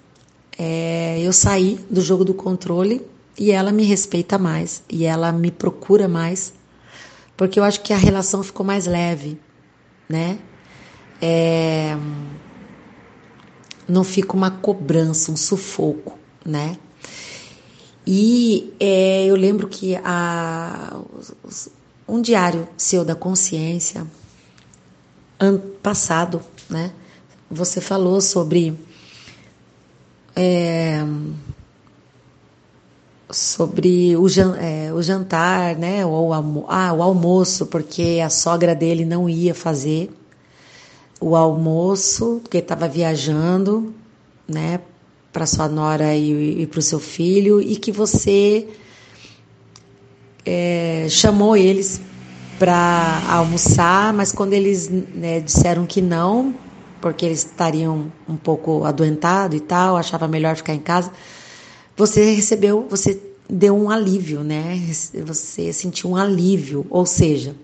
é, 0.58 1.18
eu 1.20 1.32
saí 1.32 1.80
do 1.88 2.00
jogo 2.00 2.24
do 2.24 2.34
controle 2.34 3.00
e 3.38 3.50
ela 3.50 3.72
me 3.72 3.84
respeita 3.84 4.36
mais 4.36 4.82
e 4.88 5.04
ela 5.04 5.32
me 5.32 5.50
procura 5.50 6.06
mais, 6.06 6.52
porque 7.36 7.58
eu 7.58 7.64
acho 7.64 7.80
que 7.80 7.92
a 7.92 7.96
relação 7.96 8.42
ficou 8.42 8.64
mais 8.64 8.86
leve, 8.86 9.38
né? 10.08 10.38
É, 11.20 11.96
não 13.88 14.04
fica 14.04 14.34
uma 14.34 14.50
cobrança, 14.50 15.30
um 15.30 15.36
sufoco, 15.36 16.18
né? 16.44 16.76
E 18.06 18.74
é, 18.78 19.24
eu 19.24 19.34
lembro 19.34 19.68
que 19.68 19.96
a, 20.04 21.00
um 22.06 22.20
diário 22.20 22.68
seu 22.76 23.04
da 23.04 23.14
consciência, 23.14 24.06
ano 25.38 25.58
passado, 25.58 26.42
né? 26.68 26.92
Você 27.50 27.80
falou 27.80 28.20
sobre 28.20 28.78
é, 30.36 31.02
sobre 33.34 34.16
o, 34.16 34.26
é, 34.60 34.92
o, 34.92 35.02
jantar, 35.02 35.76
né? 35.76 36.04
Ou 36.06 36.30
o, 36.30 36.64
ah, 36.68 36.92
o 36.92 37.02
almoço, 37.02 37.66
porque 37.66 38.20
a 38.24 38.30
sogra 38.30 38.74
dele 38.74 39.04
não 39.04 39.28
ia 39.28 39.54
fazer 39.54 40.10
o 41.20 41.36
almoço, 41.36 42.40
porque 42.42 42.58
estava 42.58 42.88
viajando, 42.88 43.94
né? 44.46 44.80
para 45.34 45.46
sua 45.46 45.68
nora 45.68 46.14
e, 46.14 46.62
e 46.62 46.66
para 46.68 46.78
o 46.78 46.82
seu 46.82 47.00
filho 47.00 47.60
e 47.60 47.74
que 47.74 47.90
você 47.90 48.68
é, 50.46 51.08
chamou 51.10 51.56
eles 51.56 52.00
para 52.56 53.20
almoçar, 53.28 54.12
mas 54.12 54.30
quando 54.30 54.52
eles 54.52 54.88
né, 54.88 55.40
disseram 55.40 55.86
que 55.86 56.00
não, 56.00 56.54
porque 57.00 57.26
eles 57.26 57.40
estariam 57.40 58.12
um 58.28 58.36
pouco 58.36 58.84
adoentados 58.84 59.56
e 59.56 59.60
tal, 59.60 59.96
achava 59.96 60.28
melhor 60.28 60.54
ficar 60.54 60.72
em 60.72 60.78
casa, 60.78 61.10
você 61.96 62.34
recebeu, 62.34 62.86
você 62.88 63.20
deu 63.48 63.76
um 63.76 63.90
alívio, 63.90 64.42
né? 64.42 64.80
Você 65.24 65.72
sentiu 65.72 66.10
um 66.10 66.16
alívio, 66.16 66.86
ou 66.90 67.06
seja, 67.06 67.54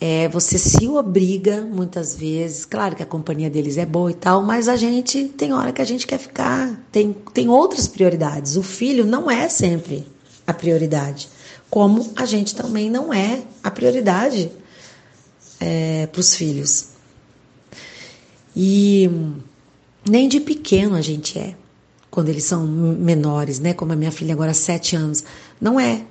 é, 0.00 0.28
você 0.28 0.58
se 0.58 0.88
obriga 0.88 1.60
muitas 1.60 2.16
vezes, 2.16 2.64
claro 2.64 2.96
que 2.96 3.04
a 3.04 3.06
companhia 3.06 3.48
deles 3.48 3.78
é 3.78 3.86
boa 3.86 4.10
e 4.10 4.14
tal, 4.14 4.42
mas 4.42 4.68
a 4.68 4.74
gente 4.74 5.28
tem 5.28 5.52
hora 5.52 5.72
que 5.72 5.80
a 5.80 5.84
gente 5.84 6.06
quer 6.08 6.18
ficar, 6.18 6.76
tem, 6.90 7.14
tem 7.32 7.48
outras 7.48 7.86
prioridades. 7.86 8.56
O 8.56 8.64
filho 8.64 9.06
não 9.06 9.30
é 9.30 9.48
sempre 9.48 10.04
a 10.44 10.52
prioridade, 10.52 11.28
como 11.70 12.12
a 12.16 12.26
gente 12.26 12.54
também 12.54 12.90
não 12.90 13.14
é 13.14 13.42
a 13.62 13.70
prioridade 13.70 14.50
é, 15.60 16.08
para 16.08 16.20
os 16.20 16.34
filhos. 16.34 16.88
E 18.56 19.08
nem 20.04 20.28
de 20.28 20.40
pequeno 20.40 20.96
a 20.96 21.00
gente 21.00 21.38
é, 21.38 21.54
quando 22.12 22.28
eles 22.28 22.44
são 22.44 22.64
menores, 22.64 23.58
né? 23.58 23.74
Como 23.74 23.92
a 23.92 23.96
minha 23.96 24.12
filha 24.12 24.34
agora, 24.34 24.54
sete 24.54 24.94
anos. 24.94 25.24
Não 25.60 25.80
é 25.80 26.04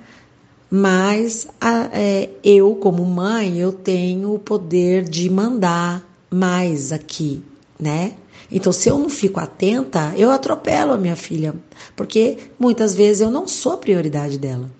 mas 0.74 1.46
a, 1.60 1.90
é, 1.92 2.30
eu, 2.42 2.74
como 2.76 3.04
mãe, 3.04 3.58
eu 3.58 3.74
tenho 3.74 4.32
o 4.32 4.38
poder 4.38 5.06
de 5.06 5.28
mandar 5.28 6.02
mais 6.30 6.92
aqui, 6.92 7.44
né? 7.78 8.14
Então, 8.50 8.72
se 8.72 8.88
eu 8.88 8.98
não 8.98 9.10
fico 9.10 9.38
atenta, 9.38 10.14
eu 10.16 10.30
atropelo 10.30 10.94
a 10.94 10.96
minha 10.96 11.14
filha, 11.14 11.54
porque 11.94 12.38
muitas 12.58 12.94
vezes 12.94 13.20
eu 13.20 13.30
não 13.30 13.46
sou 13.46 13.72
a 13.72 13.76
prioridade 13.76 14.38
dela. 14.38 14.70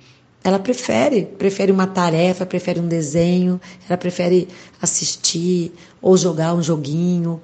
Ela 0.43 0.59
prefere, 0.59 1.27
prefere 1.27 1.71
uma 1.71 1.87
tarefa, 1.87 2.47
prefere 2.47 2.81
um 2.81 2.89
desenho, 2.89 3.61
ela 3.87 3.99
prefere 3.99 4.49
assistir 4.81 5.75
ou 6.01 6.17
jogar 6.17 6.55
um 6.55 6.63
joguinho. 6.63 7.39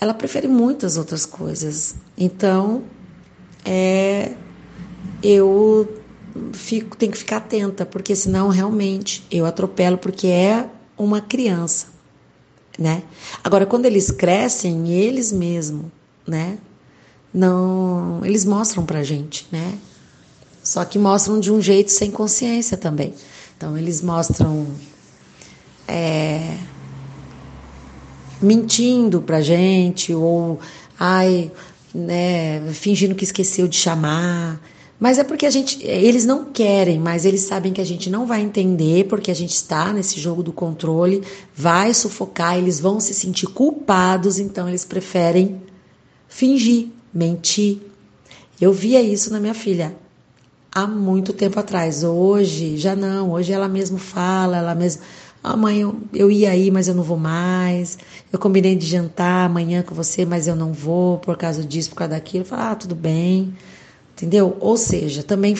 Ela 0.00 0.14
prefere 0.14 0.46
muitas 0.46 0.96
outras 0.96 1.26
coisas. 1.26 1.96
Então, 2.16 2.84
é, 3.64 4.32
eu 5.22 6.00
fico, 6.52 6.96
tenho 6.96 7.12
que 7.12 7.18
ficar 7.18 7.38
atenta, 7.38 7.84
porque 7.84 8.14
senão 8.14 8.48
realmente 8.48 9.24
eu 9.30 9.46
atropelo, 9.46 9.98
porque 9.98 10.26
é 10.26 10.66
uma 10.96 11.20
criança, 11.20 11.88
né? 12.78 13.02
Agora, 13.42 13.66
quando 13.66 13.86
eles 13.86 14.10
crescem, 14.10 14.90
eles 14.90 15.32
mesmos, 15.32 15.86
né? 16.26 16.58
Não, 17.32 18.24
eles 18.24 18.44
mostram 18.44 18.84
pra 18.84 19.02
gente, 19.02 19.46
né? 19.52 19.78
Só 20.62 20.84
que 20.84 20.98
mostram 20.98 21.40
de 21.40 21.50
um 21.50 21.60
jeito 21.60 21.90
sem 21.90 22.10
consciência 22.10 22.76
também. 22.76 23.14
Então, 23.56 23.76
eles 23.76 24.02
mostram 24.02 24.66
é, 25.86 26.56
mentindo 28.40 29.20
pra 29.20 29.40
gente, 29.40 30.14
ou 30.14 30.58
ai, 30.98 31.50
né, 31.94 32.72
fingindo 32.72 33.14
que 33.14 33.24
esqueceu 33.24 33.66
de 33.66 33.76
chamar. 33.76 34.60
Mas 34.98 35.18
é 35.18 35.24
porque 35.24 35.46
a 35.46 35.50
gente, 35.50 35.82
eles 35.82 36.26
não 36.26 36.44
querem, 36.44 36.98
mas 36.98 37.24
eles 37.24 37.40
sabem 37.40 37.72
que 37.72 37.80
a 37.80 37.84
gente 37.84 38.10
não 38.10 38.26
vai 38.26 38.42
entender, 38.42 39.06
porque 39.06 39.30
a 39.30 39.34
gente 39.34 39.54
está 39.54 39.92
nesse 39.92 40.20
jogo 40.20 40.42
do 40.42 40.52
controle, 40.52 41.22
vai 41.54 41.94
sufocar, 41.94 42.58
eles 42.58 42.78
vão 42.78 43.00
se 43.00 43.14
sentir 43.14 43.46
culpados, 43.46 44.38
então 44.38 44.68
eles 44.68 44.84
preferem 44.84 45.62
fingir, 46.28 46.88
mentir. 47.14 47.78
Eu 48.60 48.74
via 48.74 49.00
isso 49.00 49.32
na 49.32 49.40
minha 49.40 49.54
filha 49.54 49.96
há 50.70 50.86
muito 50.86 51.32
tempo 51.32 51.58
atrás. 51.58 52.04
Hoje 52.04 52.76
já 52.76 52.94
não, 52.94 53.30
hoje 53.32 53.52
ela 53.52 53.68
mesmo 53.68 53.96
fala, 53.96 54.58
ela 54.58 54.74
mesma, 54.74 55.02
ah, 55.42 55.56
mãe, 55.56 55.80
eu, 56.12 56.30
ia 56.30 56.50
aí, 56.50 56.70
mas 56.70 56.88
eu 56.88 56.94
não 56.94 57.02
vou 57.02 57.16
mais. 57.16 57.98
Eu 58.32 58.38
combinei 58.38 58.76
de 58.76 58.86
jantar 58.86 59.46
amanhã 59.46 59.82
com 59.82 59.94
você, 59.94 60.24
mas 60.24 60.46
eu 60.46 60.54
não 60.54 60.72
vou 60.72 61.18
por 61.18 61.36
causa 61.36 61.64
disso, 61.64 61.90
por 61.90 61.96
causa 61.96 62.14
daquilo. 62.14 62.44
Falo, 62.44 62.62
ah, 62.62 62.74
tudo 62.74 62.94
bem. 62.94 63.54
Entendeu? 64.12 64.56
Ou 64.60 64.76
seja, 64.76 65.22
também 65.22 65.56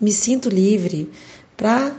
me 0.00 0.12
sinto 0.12 0.48
livre 0.48 1.10
para 1.56 1.94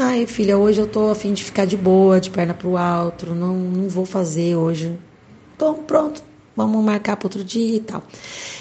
Ai, 0.00 0.26
filha, 0.28 0.56
hoje 0.56 0.80
eu 0.80 0.86
tô 0.86 1.10
a 1.10 1.14
fim 1.16 1.32
de 1.32 1.42
ficar 1.42 1.64
de 1.64 1.76
boa, 1.76 2.20
de 2.20 2.30
perna 2.30 2.54
pro 2.54 2.76
alto, 2.76 3.34
não, 3.34 3.56
não 3.56 3.88
vou 3.88 4.06
fazer 4.06 4.54
hoje. 4.54 4.96
Então, 5.56 5.74
pronto, 5.74 6.22
vamos 6.54 6.84
marcar 6.84 7.16
para 7.16 7.26
outro 7.26 7.42
dia 7.42 7.78
e 7.78 7.80
tal. 7.80 8.04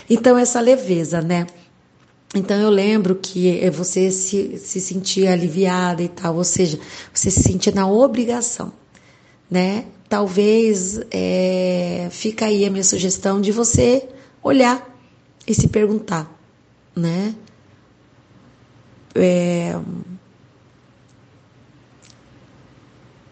Então, 0.09 0.35
essa 0.35 0.59
leveza, 0.59 1.21
né? 1.21 1.45
Então, 2.37 2.61
eu 2.61 2.69
lembro 2.69 3.15
que 3.15 3.67
você 3.71 4.11
se, 4.11 4.59
se 4.59 4.79
sentia 4.79 5.33
aliviada 5.33 6.03
e 6.03 6.07
tal, 6.07 6.35
ou 6.35 6.43
seja, 6.43 6.79
você 7.11 7.31
se 7.31 7.41
sentia 7.41 7.73
na 7.73 7.87
obrigação, 7.89 8.71
né? 9.49 9.85
Talvez 10.07 11.01
é, 11.09 12.07
fica 12.11 12.45
aí 12.45 12.63
a 12.63 12.69
minha 12.69 12.83
sugestão 12.83 13.41
de 13.41 13.51
você 13.51 14.07
olhar 14.43 14.87
e 15.47 15.53
se 15.55 15.67
perguntar, 15.67 16.31
né? 16.95 17.33
É, 19.15 19.75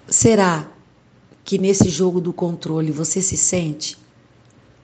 será 0.07 0.67
que 1.43 1.59
nesse 1.59 1.89
jogo 1.89 2.19
do 2.19 2.33
controle 2.33 2.91
você 2.91 3.21
se 3.21 3.37
sente 3.37 3.99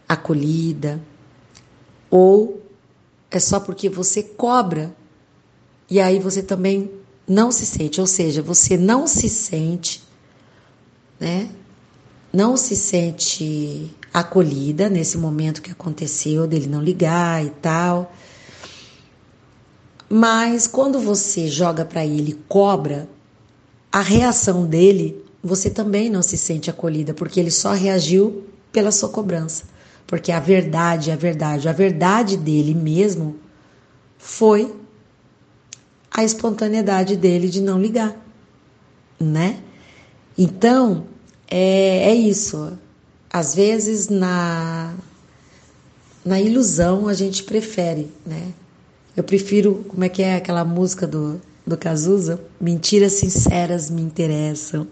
acolhida? 0.08 1.02
Ou 2.12 2.61
é 3.32 3.40
só 3.40 3.60
porque 3.60 3.90
você 3.90 4.22
cobra 4.22 4.94
e 5.90 6.00
aí 6.00 6.20
você 6.20 6.44
também 6.44 6.92
não 7.28 7.52
se 7.52 7.66
sente? 7.66 8.02
Ou 8.02 8.08
seja, 8.08 8.42
você 8.42 8.78
não 8.78 9.08
se 9.08 9.30
sente, 9.30 10.04
né? 11.20 11.50
Não 12.32 12.56
se 12.58 12.76
sente 12.76 13.96
acolhida 14.14 14.90
nesse 14.90 15.18
momento 15.18 15.62
que 15.62 15.72
aconteceu 15.72 16.46
dele 16.46 16.68
não 16.68 16.82
ligar 16.82 17.44
e 17.46 17.50
tal. 17.50 18.14
Mas 20.10 20.68
quando 20.68 21.00
você 21.00 21.48
joga 21.48 21.86
para 21.86 22.06
ele 22.06 22.38
cobra, 22.50 23.08
a 23.92 24.02
reação 24.02 24.66
dele, 24.66 25.24
você 25.44 25.70
também 25.70 26.10
não 26.10 26.22
se 26.22 26.38
sente 26.38 26.70
acolhida, 26.70 27.14
porque 27.14 27.40
ele 27.40 27.52
só 27.52 27.72
reagiu 27.72 28.46
pela 28.72 28.92
sua 28.92 29.10
cobrança. 29.10 29.71
Porque 30.12 30.30
a 30.30 30.42
verdade, 30.42 31.10
a 31.10 31.16
verdade, 31.16 31.70
a 31.70 31.72
verdade 31.72 32.36
dele 32.36 32.76
mesmo 32.76 33.38
foi 34.18 34.76
a 36.12 36.22
espontaneidade 36.22 37.16
dele 37.16 37.48
de 37.48 37.62
não 37.62 37.80
ligar, 37.80 38.14
né? 39.18 39.62
Então, 40.38 41.06
é, 41.50 42.10
é 42.10 42.14
isso. 42.14 42.78
Às 43.32 43.56
vezes, 43.56 44.10
na, 44.10 44.94
na 46.26 46.42
ilusão, 46.42 47.08
a 47.08 47.14
gente 47.14 47.44
prefere, 47.44 48.12
né? 48.26 48.52
Eu 49.16 49.24
prefiro, 49.24 49.86
como 49.88 50.04
é 50.04 50.10
que 50.10 50.22
é 50.22 50.36
aquela 50.36 50.66
música 50.66 51.08
do, 51.08 51.40
do 51.66 51.78
Cazuza? 51.78 52.38
Mentiras 52.60 53.14
sinceras 53.14 53.90
me 53.90 54.02
interessam. 54.02 54.90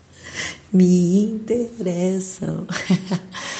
me 0.72 1.24
interessam. 1.24 2.66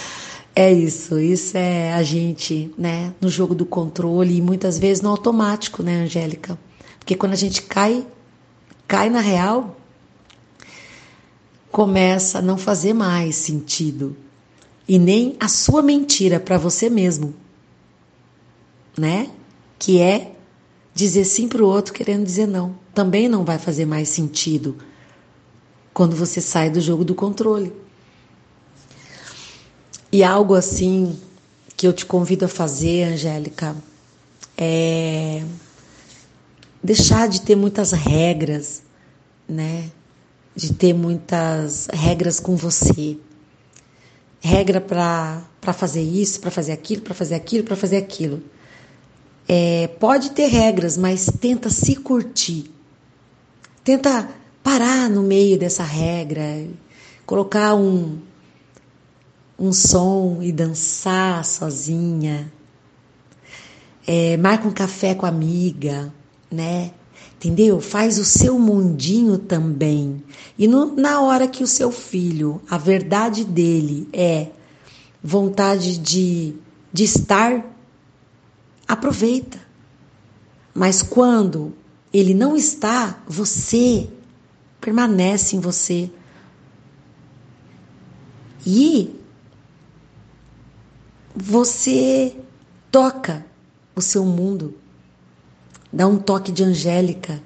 é 0.60 0.72
isso, 0.72 1.20
isso 1.20 1.56
é 1.56 1.92
a 1.92 2.02
gente, 2.02 2.74
né, 2.76 3.14
no 3.20 3.28
jogo 3.28 3.54
do 3.54 3.64
controle 3.64 4.36
e 4.36 4.42
muitas 4.42 4.76
vezes 4.76 5.00
no 5.00 5.08
automático, 5.08 5.84
né, 5.84 6.02
Angélica? 6.02 6.58
Porque 6.98 7.14
quando 7.14 7.32
a 7.32 7.36
gente 7.36 7.62
cai, 7.62 8.04
cai 8.88 9.08
na 9.08 9.20
real, 9.20 9.76
começa 11.70 12.40
a 12.40 12.42
não 12.42 12.58
fazer 12.58 12.92
mais 12.92 13.36
sentido. 13.36 14.16
E 14.88 14.98
nem 14.98 15.36
a 15.38 15.46
sua 15.46 15.80
mentira 15.80 16.40
para 16.40 16.58
você 16.58 16.90
mesmo, 16.90 17.32
né? 18.98 19.30
Que 19.78 20.00
é 20.00 20.32
dizer 20.92 21.24
sim 21.24 21.46
para 21.46 21.62
o 21.62 21.68
outro 21.68 21.94
querendo 21.94 22.24
dizer 22.24 22.48
não. 22.48 22.74
Também 22.92 23.28
não 23.28 23.44
vai 23.44 23.58
fazer 23.60 23.86
mais 23.86 24.08
sentido 24.08 24.76
quando 25.94 26.16
você 26.16 26.40
sai 26.40 26.68
do 26.68 26.80
jogo 26.80 27.04
do 27.04 27.14
controle. 27.14 27.72
E 30.10 30.22
algo 30.24 30.54
assim 30.54 31.18
que 31.76 31.86
eu 31.86 31.92
te 31.92 32.06
convido 32.06 32.46
a 32.46 32.48
fazer, 32.48 33.04
Angélica, 33.04 33.76
é 34.56 35.42
deixar 36.82 37.28
de 37.28 37.42
ter 37.42 37.56
muitas 37.56 37.92
regras, 37.92 38.82
né? 39.48 39.90
de 40.58 40.72
ter 40.72 40.92
muitas 40.92 41.86
regras 41.92 42.40
com 42.40 42.56
você. 42.56 43.16
Regra 44.40 44.80
para 44.80 45.72
fazer 45.72 46.02
isso, 46.02 46.40
para 46.40 46.50
fazer 46.50 46.72
aquilo, 46.72 47.02
para 47.02 47.14
fazer 47.14 47.36
aquilo, 47.36 47.64
para 47.64 47.76
fazer 47.76 47.96
aquilo. 47.96 48.42
É, 49.46 49.86
pode 50.00 50.32
ter 50.32 50.46
regras, 50.46 50.96
mas 50.96 51.30
tenta 51.40 51.70
se 51.70 51.94
curtir. 51.94 52.72
Tenta 53.84 54.28
parar 54.62 55.08
no 55.08 55.22
meio 55.22 55.56
dessa 55.56 55.84
regra, 55.84 56.66
colocar 57.24 57.76
um, 57.76 58.18
um 59.58 59.72
som 59.72 60.38
e 60.40 60.52
dançar 60.52 61.44
sozinha. 61.44 62.52
É, 64.06 64.36
marca 64.36 64.68
um 64.68 64.72
café 64.72 65.14
com 65.14 65.26
a 65.26 65.28
amiga, 65.28 66.12
né? 66.50 66.92
Entendeu? 67.36 67.80
Faz 67.80 68.18
o 68.18 68.24
seu 68.24 68.58
mundinho 68.58 69.38
também. 69.38 70.22
E 70.56 70.66
no, 70.66 70.94
na 70.94 71.20
hora 71.20 71.48
que 71.48 71.62
o 71.62 71.66
seu 71.66 71.90
filho, 71.90 72.60
a 72.70 72.78
verdade 72.78 73.44
dele 73.44 74.08
é 74.12 74.48
vontade 75.22 75.98
de, 75.98 76.54
de 76.92 77.04
estar, 77.04 77.64
aproveita. 78.86 79.58
Mas 80.74 81.02
quando 81.02 81.74
ele 82.12 82.34
não 82.34 82.56
está, 82.56 83.20
você 83.26 84.08
permanece 84.80 85.56
em 85.56 85.60
você. 85.60 86.10
E 88.64 89.17
você 91.40 92.36
toca 92.90 93.46
o 93.94 94.00
seu 94.00 94.24
mundo, 94.24 94.76
dá 95.92 96.06
um 96.06 96.18
toque 96.18 96.50
de 96.50 96.64
angélica. 96.64 97.40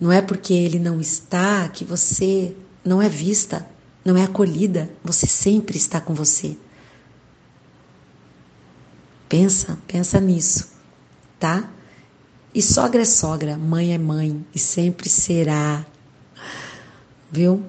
Não 0.00 0.12
é 0.12 0.20
porque 0.20 0.52
ele 0.52 0.78
não 0.78 1.00
está 1.00 1.68
que 1.68 1.84
você 1.84 2.56
não 2.84 3.00
é 3.00 3.08
vista, 3.08 3.66
não 4.04 4.16
é 4.16 4.24
acolhida, 4.24 4.90
você 5.02 5.26
sempre 5.26 5.76
está 5.76 6.00
com 6.00 6.14
você. 6.14 6.56
Pensa, 9.28 9.78
pensa 9.86 10.20
nisso, 10.20 10.68
tá? 11.38 11.70
E 12.54 12.62
sogra 12.62 13.02
é 13.02 13.04
sogra, 13.04 13.56
mãe 13.56 13.92
é 13.92 13.98
mãe 13.98 14.44
e 14.54 14.58
sempre 14.58 15.08
será, 15.08 15.84
viu? 17.30 17.62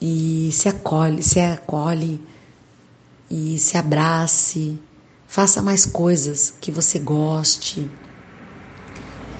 E 0.00 0.50
se 0.52 0.68
acolhe, 0.68 1.22
se 1.22 1.38
acolhe 1.40 2.20
e 3.30 3.58
se 3.58 3.76
abrace, 3.76 4.78
faça 5.26 5.60
mais 5.62 5.86
coisas 5.86 6.54
que 6.60 6.70
você 6.70 6.98
goste. 6.98 7.90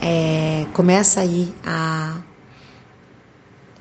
É, 0.00 0.66
começa 0.72 1.20
aí 1.20 1.54
a 1.64 2.20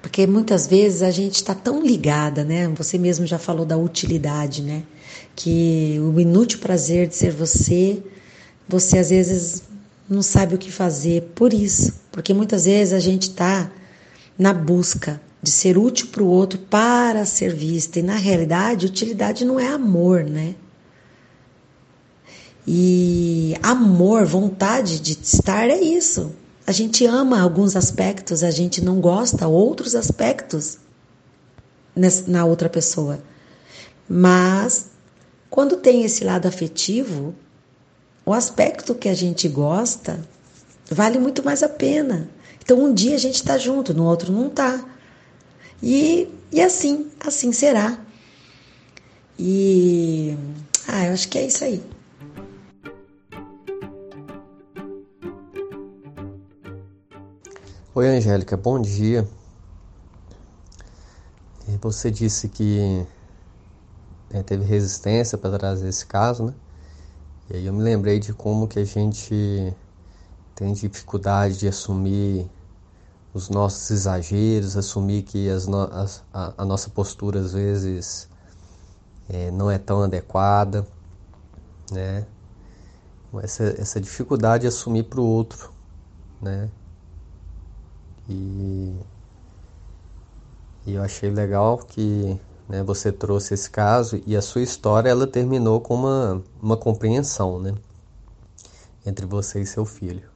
porque 0.01 0.27
muitas 0.27 0.67
vezes 0.67 1.01
a 1.01 1.09
gente 1.09 1.35
está 1.35 1.55
tão 1.55 1.81
ligada, 1.81 2.43
né? 2.43 2.67
Você 2.75 2.97
mesmo 2.97 3.25
já 3.25 3.39
falou 3.39 3.65
da 3.65 3.77
utilidade, 3.77 4.61
né? 4.61 4.83
Que 5.33 5.97
o 5.99 6.19
inútil 6.19 6.59
prazer 6.59 7.07
de 7.07 7.15
ser 7.15 7.31
você, 7.31 8.03
você 8.67 8.99
às 8.99 9.09
vezes 9.09 9.63
não 10.09 10.21
sabe 10.21 10.55
o 10.55 10.57
que 10.57 10.69
fazer 10.69 11.31
por 11.33 11.53
isso, 11.53 11.93
porque 12.11 12.33
muitas 12.33 12.65
vezes 12.65 12.93
a 12.93 12.99
gente 12.99 13.29
está 13.29 13.71
na 14.37 14.53
busca 14.53 15.21
de 15.43 15.51
ser 15.51 15.77
útil 15.77 16.07
para 16.07 16.23
o 16.23 16.27
outro 16.27 16.57
para 16.57 17.25
ser 17.25 17.53
vista 17.53 17.99
e 17.99 18.01
na 18.01 18.15
realidade 18.15 18.85
utilidade 18.85 19.43
não 19.43 19.59
é 19.59 19.67
amor, 19.67 20.23
né? 20.23 20.55
E 22.65 23.53
amor, 23.61 24.25
vontade 24.25 25.01
de 25.01 25.19
estar 25.21 25.69
é 25.69 25.81
isso. 25.81 26.33
A 26.65 26.71
gente 26.71 27.05
ama 27.05 27.41
alguns 27.41 27.75
aspectos, 27.75 28.41
a 28.41 28.51
gente 28.51 28.81
não 28.81 29.01
gosta 29.01 29.45
outros 29.45 29.95
aspectos 29.95 30.77
na 32.25 32.45
outra 32.45 32.69
pessoa. 32.69 33.21
Mas 34.07 34.91
quando 35.49 35.75
tem 35.75 36.05
esse 36.05 36.23
lado 36.23 36.47
afetivo, 36.47 37.35
o 38.25 38.31
aspecto 38.31 38.95
que 38.95 39.09
a 39.09 39.13
gente 39.13 39.49
gosta 39.49 40.25
vale 40.89 41.19
muito 41.19 41.43
mais 41.43 41.63
a 41.63 41.69
pena. 41.69 42.29
Então 42.63 42.81
um 42.81 42.93
dia 42.93 43.15
a 43.15 43.19
gente 43.19 43.35
está 43.35 43.57
junto, 43.57 43.93
no 43.93 44.05
outro 44.05 44.31
não 44.31 44.47
está. 44.47 44.92
E, 45.85 46.33
e 46.49 46.61
assim, 46.61 47.11
assim 47.19 47.51
será. 47.51 47.99
E 49.37 50.37
ah, 50.87 51.07
eu 51.07 51.13
acho 51.13 51.27
que 51.27 51.37
é 51.37 51.45
isso 51.45 51.61
aí. 51.65 51.83
Oi, 57.93 58.07
Angélica, 58.07 58.55
bom 58.55 58.81
dia. 58.81 59.27
Você 61.81 62.09
disse 62.09 62.47
que 62.47 63.05
né, 64.31 64.41
teve 64.41 64.63
resistência 64.63 65.37
para 65.37 65.59
trazer 65.59 65.89
esse 65.89 66.05
caso, 66.05 66.45
né? 66.45 66.53
E 67.49 67.57
aí 67.57 67.65
eu 67.65 67.73
me 67.73 67.83
lembrei 67.83 68.21
de 68.21 68.33
como 68.33 68.69
que 68.69 68.79
a 68.79 68.85
gente 68.85 69.75
tem 70.55 70.71
dificuldade 70.71 71.59
de 71.59 71.67
assumir 71.67 72.49
os 73.33 73.49
nossos 73.49 73.89
exageros, 73.89 74.77
assumir 74.77 75.23
que 75.23 75.49
as 75.49 75.65
no 75.67 75.81
as, 75.91 76.23
a, 76.33 76.53
a, 76.57 76.65
nossa 76.65 76.89
postura 76.89 77.39
às 77.39 77.53
vezes 77.53 78.29
é, 79.27 79.49
não 79.51 79.71
é 79.71 79.77
tão 79.77 80.03
adequada, 80.03 80.85
né? 81.91 82.25
Essa, 83.41 83.63
essa 83.79 83.99
dificuldade 83.99 84.61
de 84.61 84.67
assumir 84.67 85.03
para 85.03 85.19
o 85.19 85.25
outro, 85.25 85.71
né? 86.39 86.69
E, 88.29 88.95
e 90.85 90.93
eu 90.93 91.01
achei 91.01 91.31
legal 91.31 91.79
que 91.79 92.39
né, 92.69 92.83
você 92.83 93.11
trouxe 93.11 93.53
esse 93.53 93.69
caso 93.69 94.21
e 94.25 94.35
a 94.35 94.41
sua 94.41 94.61
história 94.61 95.09
ela 95.09 95.27
terminou 95.27 95.81
com 95.81 95.95
uma, 95.95 96.43
uma 96.61 96.77
compreensão 96.77 97.59
né, 97.59 97.73
entre 99.05 99.25
você 99.25 99.61
e 99.61 99.65
seu 99.65 99.85
filho. 99.85 100.32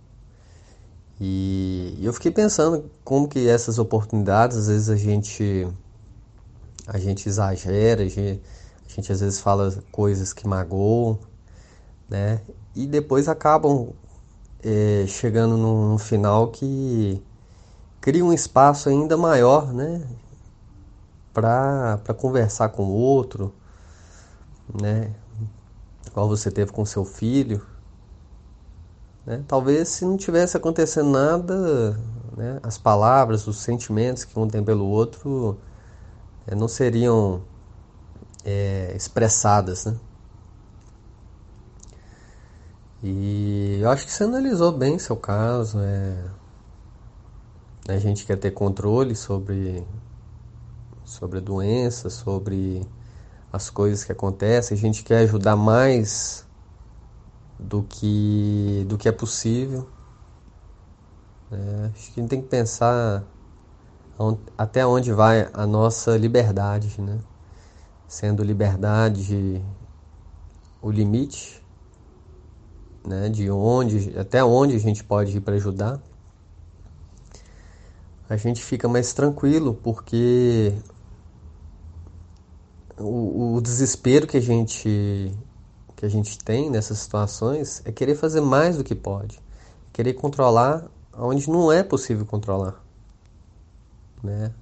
E 1.19 1.97
eu 2.01 2.13
fiquei 2.13 2.31
pensando 2.31 2.91
como 3.03 3.27
que 3.27 3.47
essas 3.47 3.79
oportunidades, 3.79 4.57
às 4.57 4.67
vezes 4.67 4.89
a 4.89 4.95
gente 4.95 5.67
a 6.85 6.97
gente 6.97 7.27
exagera, 7.27 8.03
a 8.03 8.07
gente, 8.07 8.41
a 8.85 8.89
gente 8.93 9.11
às 9.11 9.19
vezes 9.19 9.39
fala 9.39 9.73
coisas 9.91 10.31
que 10.31 10.47
magoam, 10.47 11.19
né? 12.09 12.41
E 12.75 12.85
depois 12.87 13.27
acabam 13.27 13.89
é, 14.63 15.05
chegando 15.07 15.57
num 15.57 15.97
final 15.97 16.47
que 16.49 17.21
cria 17.99 18.23
um 18.23 18.31
espaço 18.31 18.87
ainda 18.87 19.17
maior, 19.17 19.73
né? 19.73 20.07
Para 21.33 22.13
conversar 22.17 22.69
com 22.69 22.85
o 22.85 22.93
outro, 22.93 23.53
né? 24.81 25.11
Igual 26.07 26.29
você 26.29 26.49
teve 26.49 26.71
com 26.71 26.85
seu 26.85 27.03
filho. 27.03 27.61
Né? 29.27 29.43
Talvez 29.45 29.89
se 29.89 30.05
não 30.05 30.15
tivesse 30.15 30.55
acontecendo 30.55 31.09
nada, 31.09 31.99
né? 32.37 32.61
as 32.63 32.77
palavras, 32.77 33.45
os 33.45 33.57
sentimentos 33.57 34.23
que 34.23 34.39
um 34.39 34.47
tem 34.47 34.63
pelo 34.63 34.85
outro 34.85 35.57
é, 36.47 36.55
não 36.55 36.69
seriam 36.69 37.43
é, 38.45 38.93
expressadas, 38.95 39.83
né? 39.85 39.97
E 43.03 43.79
eu 43.81 43.89
acho 43.89 44.05
que 44.05 44.11
você 44.11 44.23
analisou 44.23 44.71
bem 44.71 44.97
seu 44.97 45.15
caso. 45.17 45.77
É, 45.79 46.23
a 47.89 47.97
gente 47.97 48.25
quer 48.25 48.37
ter 48.37 48.51
controle 48.51 49.15
sobre, 49.15 49.85
sobre 51.03 51.37
a 51.39 51.41
doença, 51.41 52.09
sobre 52.09 52.87
as 53.51 53.69
coisas 53.69 54.03
que 54.03 54.11
acontecem. 54.11 54.75
A 54.75 54.79
gente 54.79 55.03
quer 55.03 55.19
ajudar 55.19 55.55
mais 55.57 56.46
do 57.59 57.83
que, 57.83 58.85
do 58.87 58.97
que 58.97 59.07
é 59.07 59.11
possível. 59.11 59.87
É, 61.51 61.89
acho 61.93 62.11
que 62.11 62.19
a 62.19 62.23
gente 62.23 62.29
tem 62.29 62.41
que 62.41 62.47
pensar 62.47 63.23
até 64.57 64.85
onde 64.85 65.13
vai 65.13 65.49
a 65.53 65.65
nossa 65.65 66.17
liberdade, 66.17 66.99
né? 67.01 67.19
Sendo 68.07 68.43
liberdade 68.43 69.63
o 70.81 70.91
limite, 70.91 71.63
né? 73.05 73.29
De 73.29 73.49
onde, 73.49 74.17
até 74.17 74.43
onde 74.43 74.75
a 74.75 74.79
gente 74.79 75.03
pode 75.03 75.37
ir 75.37 75.41
para 75.41 75.55
ajudar 75.55 76.01
a 78.29 78.35
gente 78.35 78.61
fica 78.61 78.87
mais 78.87 79.13
tranquilo 79.13 79.73
porque 79.73 80.73
o, 82.97 83.55
o, 83.55 83.61
desespero 83.61 84.27
que 84.27 84.37
a 84.37 84.41
gente 84.41 85.31
que 85.97 86.05
a 86.05 86.09
gente 86.09 86.39
tem 86.39 86.69
nessas 86.69 86.99
situações 86.99 87.81
é 87.83 87.91
querer 87.91 88.15
fazer 88.15 88.39
mais 88.39 88.77
do 88.77 88.83
que 88.83 88.95
pode, 88.95 89.41
querer 89.91 90.13
controlar 90.13 90.85
onde 91.11 91.49
não 91.49 91.69
é 91.71 91.83
possível 91.83 92.25
controlar, 92.25 92.81
né? 94.23 94.53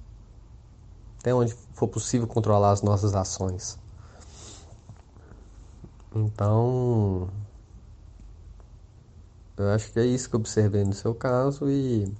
Até 1.20 1.32
onde 1.32 1.54
for 1.74 1.86
possível 1.86 2.26
controlar 2.26 2.72
as 2.72 2.82
nossas 2.82 3.14
ações. 3.14 3.78
Então, 6.14 7.28
eu 9.56 9.68
acho 9.70 9.92
que 9.92 10.00
é 10.00 10.06
isso 10.06 10.28
que 10.28 10.34
eu 10.34 10.40
observei 10.40 10.82
no 10.82 10.94
seu 10.94 11.14
caso 11.14 11.70
e 11.70 12.10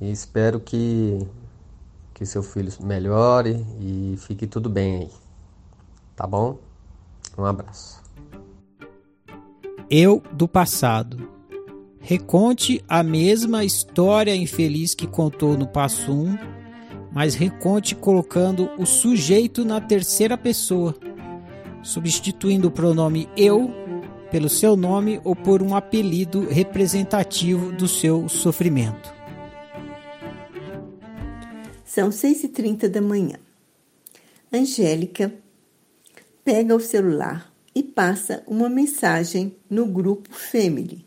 E 0.00 0.10
espero 0.10 0.58
que, 0.58 1.28
que 2.14 2.24
seu 2.24 2.42
filho 2.42 2.72
melhore 2.80 3.66
e 3.78 4.16
fique 4.16 4.46
tudo 4.46 4.70
bem 4.70 4.96
aí. 4.96 5.29
Tá 6.20 6.26
bom? 6.26 6.58
Um 7.38 7.46
abraço. 7.46 8.02
Eu 9.88 10.22
do 10.30 10.46
passado. 10.46 11.30
Reconte 11.98 12.84
a 12.86 13.02
mesma 13.02 13.64
história 13.64 14.36
infeliz 14.36 14.94
que 14.94 15.06
contou 15.06 15.56
no 15.56 15.66
passo 15.66 16.12
1, 16.12 16.38
mas 17.10 17.34
reconte 17.34 17.94
colocando 17.94 18.68
o 18.78 18.84
sujeito 18.84 19.64
na 19.64 19.80
terceira 19.80 20.36
pessoa, 20.36 20.94
substituindo 21.82 22.68
o 22.68 22.70
pronome 22.70 23.26
eu 23.34 23.70
pelo 24.30 24.50
seu 24.50 24.76
nome 24.76 25.22
ou 25.24 25.34
por 25.34 25.62
um 25.62 25.74
apelido 25.74 26.46
representativo 26.46 27.72
do 27.72 27.88
seu 27.88 28.28
sofrimento. 28.28 29.10
São 31.82 32.12
seis 32.12 32.44
e 32.44 32.48
trinta 32.48 32.90
da 32.90 33.00
manhã. 33.00 33.38
Angélica 34.52 35.32
pega 36.44 36.74
o 36.74 36.80
celular 36.80 37.52
e 37.74 37.82
passa 37.82 38.42
uma 38.46 38.68
mensagem 38.68 39.56
no 39.68 39.86
grupo 39.86 40.32
Family, 40.32 41.04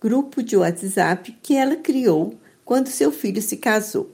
grupo 0.00 0.42
de 0.42 0.56
WhatsApp 0.56 1.36
que 1.42 1.54
ela 1.54 1.76
criou 1.76 2.38
quando 2.64 2.88
seu 2.88 3.12
filho 3.12 3.42
se 3.42 3.56
casou. 3.56 4.10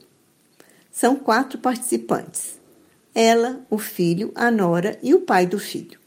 São 0.91 1.15
quatro 1.15 1.57
participantes: 1.59 2.59
ela, 3.15 3.65
o 3.69 3.77
filho, 3.77 4.31
a 4.35 4.49
nora 4.49 4.97
e 5.01 5.13
o 5.13 5.21
pai 5.21 5.45
do 5.45 5.59
filho. 5.59 5.99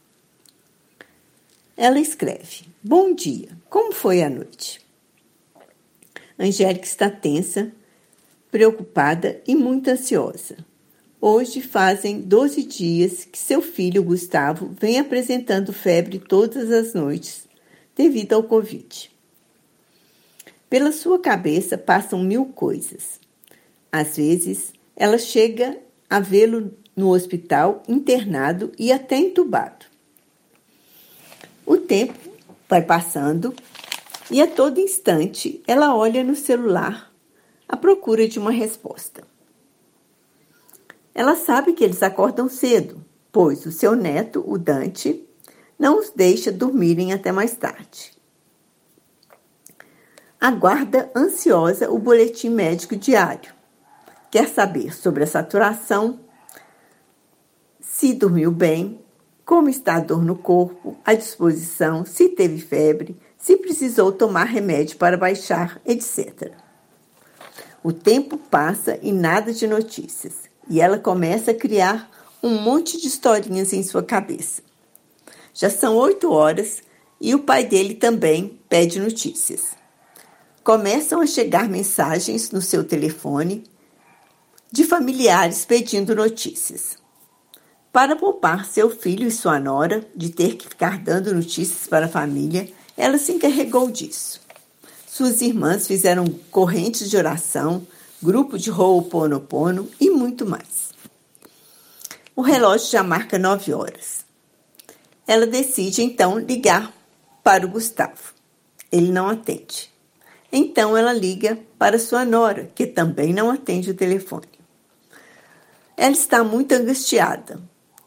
Ela 1.75 1.99
escreve: 1.99 2.65
Bom 2.83 3.13
dia, 3.13 3.49
como 3.69 3.93
foi 3.93 4.21
a 4.21 4.29
noite? 4.29 4.85
Angélica 6.39 6.85
está 6.85 7.09
tensa, 7.09 7.71
preocupada 8.51 9.41
e 9.47 9.55
muito 9.55 9.89
ansiosa. 9.89 10.57
Hoje 11.19 11.61
fazem 11.61 12.21
12 12.21 12.61
dias 12.61 13.25
que 13.25 13.39
seu 13.39 13.59
filho 13.59 14.03
Gustavo 14.03 14.71
vem 14.79 14.99
apresentando 14.99 15.73
febre 15.73 16.19
todas 16.19 16.71
as 16.71 16.93
noites 16.93 17.47
devido 17.95 18.33
ao 18.33 18.43
Covid. 18.43 19.09
Pela 20.69 20.91
sua 20.91 21.17
cabeça 21.17 21.75
passam 21.75 22.23
mil 22.23 22.45
coisas. 22.45 23.19
Às 23.91 24.17
vezes, 24.17 24.73
ela 24.95 25.17
chega 25.17 25.79
a 26.07 26.19
vê-lo 26.19 26.71
no 26.95 27.09
hospital, 27.09 27.81
internado 27.87 28.71
e 28.77 28.91
até 28.91 29.17
entubado. 29.17 29.87
O 31.65 31.77
tempo 31.77 32.13
vai 32.69 32.83
passando 32.83 33.55
e 34.29 34.39
a 34.39 34.45
todo 34.45 34.79
instante 34.79 35.63
ela 35.65 35.95
olha 35.95 36.23
no 36.23 36.35
celular 36.35 37.11
à 37.67 37.75
procura 37.75 38.27
de 38.27 38.37
uma 38.37 38.51
resposta. 38.51 39.23
Ela 41.17 41.35
sabe 41.35 41.73
que 41.73 41.83
eles 41.83 42.03
acordam 42.03 42.47
cedo, 42.47 43.03
pois 43.31 43.65
o 43.65 43.71
seu 43.71 43.95
neto, 43.95 44.43
o 44.45 44.55
Dante, 44.55 45.27
não 45.77 45.97
os 45.97 46.11
deixa 46.11 46.51
dormirem 46.51 47.11
até 47.11 47.31
mais 47.31 47.55
tarde. 47.55 48.15
Aguarda 50.39 51.11
ansiosa 51.15 51.89
o 51.89 51.97
boletim 51.97 52.49
médico 52.49 52.95
diário. 52.95 53.51
Quer 54.29 54.47
saber 54.47 54.95
sobre 54.95 55.23
a 55.23 55.27
saturação, 55.27 56.19
se 57.81 58.13
dormiu 58.13 58.51
bem, 58.51 59.03
como 59.43 59.69
está 59.69 59.95
a 59.95 60.01
dor 60.01 60.23
no 60.23 60.37
corpo, 60.37 60.99
a 61.03 61.15
disposição, 61.15 62.05
se 62.05 62.29
teve 62.29 62.59
febre, 62.59 63.19
se 63.39 63.57
precisou 63.57 64.11
tomar 64.11 64.43
remédio 64.43 64.97
para 64.97 65.17
baixar, 65.17 65.81
etc. 65.83 66.51
O 67.81 67.91
tempo 67.91 68.37
passa 68.37 68.99
e 69.01 69.11
nada 69.11 69.51
de 69.51 69.65
notícias, 69.65 70.47
e 70.69 70.81
ela 70.81 70.97
começa 70.97 71.51
a 71.51 71.55
criar 71.55 72.09
um 72.41 72.61
monte 72.61 72.99
de 72.99 73.07
historinhas 73.07 73.73
em 73.73 73.83
sua 73.83 74.03
cabeça. 74.03 74.61
Já 75.53 75.69
são 75.69 75.95
oito 75.95 76.31
horas 76.31 76.83
e 77.19 77.33
o 77.33 77.39
pai 77.39 77.65
dele 77.65 77.95
também 77.95 78.59
pede 78.69 78.99
notícias. 78.99 79.75
Começam 80.63 81.21
a 81.21 81.25
chegar 81.25 81.67
mensagens 81.67 82.51
no 82.51 82.61
seu 82.61 82.83
telefone 82.83 83.63
de 84.71 84.83
familiares 84.83 85.65
pedindo 85.65 86.15
notícias. 86.15 86.97
Para 87.91 88.15
poupar 88.15 88.65
seu 88.65 88.89
filho 88.89 89.27
e 89.27 89.31
sua 89.31 89.59
nora 89.59 90.07
de 90.15 90.29
ter 90.29 90.55
que 90.55 90.67
ficar 90.67 90.99
dando 90.99 91.33
notícias 91.33 91.87
para 91.87 92.05
a 92.05 92.09
família, 92.09 92.69
ela 92.95 93.17
se 93.17 93.31
encarregou 93.31 93.89
disso. 93.89 94.41
Suas 95.07 95.41
irmãs 95.41 95.87
fizeram 95.87 96.25
correntes 96.51 97.09
de 97.09 97.17
oração, 97.17 97.87
grupo 98.21 98.57
de 98.57 98.71
Ho'oponopono 98.71 99.89
e 99.99 100.09
muito 100.09 100.45
mais. 100.45 100.91
O 102.35 102.41
relógio 102.41 102.89
já 102.89 103.03
marca 103.03 103.37
nove 103.37 103.73
horas. 103.73 104.25
Ela 105.25 105.45
decide 105.45 106.01
então 106.01 106.39
ligar 106.39 106.93
para 107.43 107.65
o 107.65 107.69
Gustavo. 107.69 108.33
Ele 108.91 109.11
não 109.11 109.27
atende. 109.27 109.91
Então 110.51 110.95
ela 110.95 111.13
liga 111.13 111.59
para 111.77 111.99
sua 111.99 112.23
nora, 112.23 112.71
que 112.73 112.87
também 112.87 113.33
não 113.33 113.51
atende 113.51 113.91
o 113.91 113.95
telefone. 113.95 114.47
Ela 115.95 116.13
está 116.13 116.43
muito 116.43 116.73
angustiada, 116.73 117.59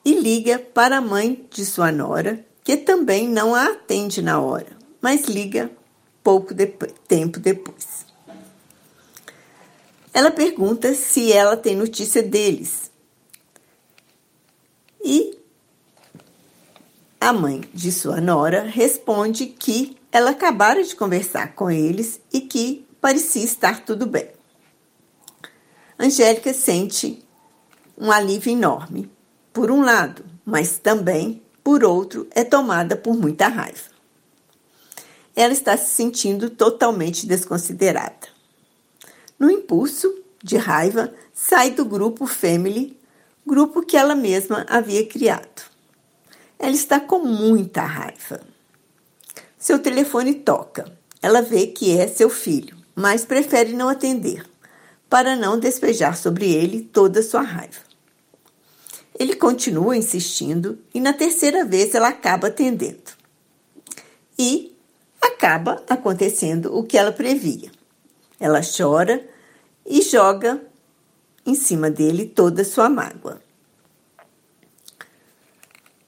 e 0.05 0.15
liga 0.15 0.59
para 0.59 0.99
a 0.99 1.01
mãe 1.01 1.47
de 1.51 1.65
sua 1.65 1.93
nora, 1.93 2.45
que 2.65 2.77
também 2.77 3.29
não 3.29 3.55
a 3.55 3.67
atende 3.67 4.23
na 4.23 4.41
hora, 4.41 4.77
mas 5.01 5.27
liga 5.27 5.71
pouco 6.23 6.55
tempo 7.07 7.39
depois. 7.39 8.10
Ela 10.13 10.31
pergunta 10.31 10.93
se 10.95 11.33
ela 11.33 11.57
tem 11.57 11.77
notícia 11.77 12.23
deles. 12.23 12.91
E 15.03 15.39
a 17.21 17.33
mãe 17.33 17.63
de 17.73 17.93
sua 17.93 18.21
nora 18.21 18.63
responde 18.63 19.47
que 19.47 19.97
ela 20.11 20.31
acabara 20.31 20.83
de 20.83 20.97
conversar 20.97 21.55
com 21.55 21.71
eles 21.71 22.21
e 22.33 22.41
que 22.41 22.87
parecia 23.01 23.45
estar 23.45 23.85
tudo 23.85 24.07
bem. 24.07 24.31
Angélica 25.99 26.53
sente 26.53 27.23
um 27.97 28.11
alívio 28.11 28.53
enorme, 28.53 29.11
por 29.53 29.71
um 29.71 29.83
lado, 29.83 30.25
mas 30.45 30.79
também, 30.79 31.43
por 31.63 31.85
outro, 31.85 32.27
é 32.31 32.43
tomada 32.43 32.97
por 32.97 33.15
muita 33.15 33.49
raiva. 33.49 33.91
Ela 35.37 35.53
está 35.53 35.77
se 35.77 35.91
sentindo 35.91 36.49
totalmente 36.49 37.27
desconsiderada. 37.27 38.30
No 39.41 39.51
impulso 39.51 40.15
de 40.45 40.59
raiva, 40.59 41.15
sai 41.33 41.71
do 41.71 41.87
grupo 41.87 42.27
Family, 42.27 42.95
grupo 43.47 43.81
que 43.81 43.97
ela 43.97 44.15
mesma 44.15 44.67
havia 44.69 45.07
criado. 45.07 45.63
Ela 46.59 46.75
está 46.75 47.01
com 47.01 47.21
muita 47.21 47.81
raiva. 47.81 48.43
Seu 49.59 49.79
telefone 49.79 50.35
toca. 50.35 50.93
Ela 51.23 51.41
vê 51.41 51.67
que 51.67 51.97
é 51.97 52.07
seu 52.07 52.29
filho, 52.29 52.77
mas 52.95 53.25
prefere 53.25 53.73
não 53.73 53.89
atender, 53.89 54.45
para 55.09 55.35
não 55.35 55.59
despejar 55.59 56.19
sobre 56.19 56.53
ele 56.53 56.83
toda 56.83 57.23
sua 57.23 57.41
raiva. 57.41 57.81
Ele 59.19 59.35
continua 59.35 59.97
insistindo 59.97 60.79
e 60.93 61.01
na 61.01 61.15
terceira 61.15 61.65
vez 61.65 61.95
ela 61.95 62.09
acaba 62.09 62.49
atendendo. 62.49 63.11
E 64.39 64.77
acaba 65.19 65.83
acontecendo 65.89 66.77
o 66.77 66.85
que 66.85 66.99
ela 66.99 67.13
previa. 67.13 67.80
Ela 68.41 68.63
chora 68.63 69.25
e 69.87 70.03
joga 70.03 70.61
em 71.47 71.55
cima 71.55 71.91
dele 71.91 72.27
toda 72.27 72.63
a 72.63 72.65
sua 72.65 72.89
mágoa. 72.89 73.41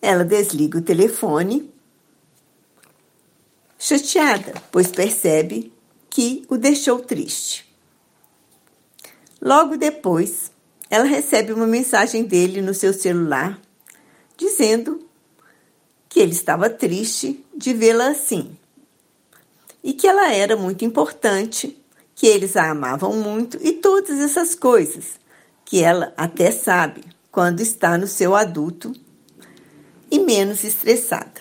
Ela 0.00 0.24
desliga 0.24 0.78
o 0.78 0.82
telefone, 0.82 1.72
chateada, 3.78 4.54
pois 4.72 4.90
percebe 4.90 5.72
que 6.08 6.44
o 6.48 6.56
deixou 6.56 7.00
triste. 7.00 7.70
Logo 9.40 9.76
depois, 9.76 10.50
ela 10.88 11.04
recebe 11.04 11.52
uma 11.52 11.66
mensagem 11.66 12.24
dele 12.24 12.60
no 12.60 12.74
seu 12.74 12.92
celular 12.92 13.60
dizendo 14.36 15.08
que 16.08 16.20
ele 16.20 16.32
estava 16.32 16.68
triste 16.68 17.44
de 17.56 17.72
vê-la 17.72 18.08
assim 18.08 18.56
e 19.82 19.92
que 19.92 20.06
ela 20.06 20.32
era 20.32 20.56
muito 20.56 20.84
importante, 20.84 21.81
que 22.14 22.26
eles 22.26 22.56
a 22.56 22.70
amavam 22.70 23.14
muito 23.14 23.58
e 23.60 23.72
todas 23.72 24.18
essas 24.20 24.54
coisas 24.54 25.20
que 25.64 25.82
ela 25.82 26.12
até 26.16 26.50
sabe 26.50 27.02
quando 27.30 27.60
está 27.60 27.96
no 27.96 28.06
seu 28.06 28.34
adulto 28.34 28.92
e 30.10 30.18
menos 30.18 30.64
estressada. 30.64 31.40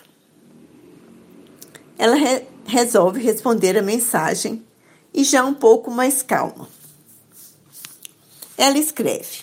Ela 1.97 2.15
re 2.15 2.45
resolve 2.65 3.19
responder 3.19 3.78
a 3.78 3.82
mensagem 3.82 4.63
e 5.13 5.24
já 5.24 5.43
um 5.43 5.53
pouco 5.53 5.91
mais 5.91 6.24
calma. 6.24 6.69
Ela 8.57 8.78
escreve: 8.78 9.41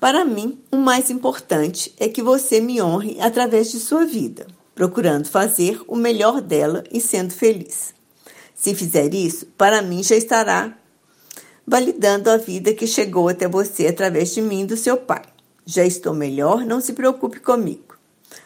Para 0.00 0.24
mim, 0.24 0.58
o 0.72 0.76
mais 0.76 1.08
importante 1.08 1.94
é 1.98 2.08
que 2.08 2.22
você 2.22 2.60
me 2.60 2.82
honre 2.82 3.20
através 3.20 3.70
de 3.70 3.78
sua 3.78 4.04
vida, 4.04 4.46
procurando 4.74 5.28
fazer 5.28 5.80
o 5.86 5.94
melhor 5.94 6.40
dela 6.40 6.82
e 6.90 7.00
sendo 7.00 7.32
feliz. 7.32 7.95
Se 8.56 8.74
fizer 8.74 9.12
isso, 9.14 9.46
para 9.58 9.82
mim 9.82 10.02
já 10.02 10.16
estará 10.16 10.76
validando 11.66 12.30
a 12.30 12.38
vida 12.38 12.72
que 12.72 12.86
chegou 12.86 13.28
até 13.28 13.46
você 13.46 13.86
através 13.86 14.34
de 14.34 14.40
mim 14.40 14.62
e 14.62 14.66
do 14.66 14.76
seu 14.76 14.96
pai. 14.96 15.22
Já 15.66 15.84
estou 15.84 16.14
melhor, 16.14 16.64
não 16.64 16.80
se 16.80 16.94
preocupe 16.94 17.38
comigo. 17.38 17.96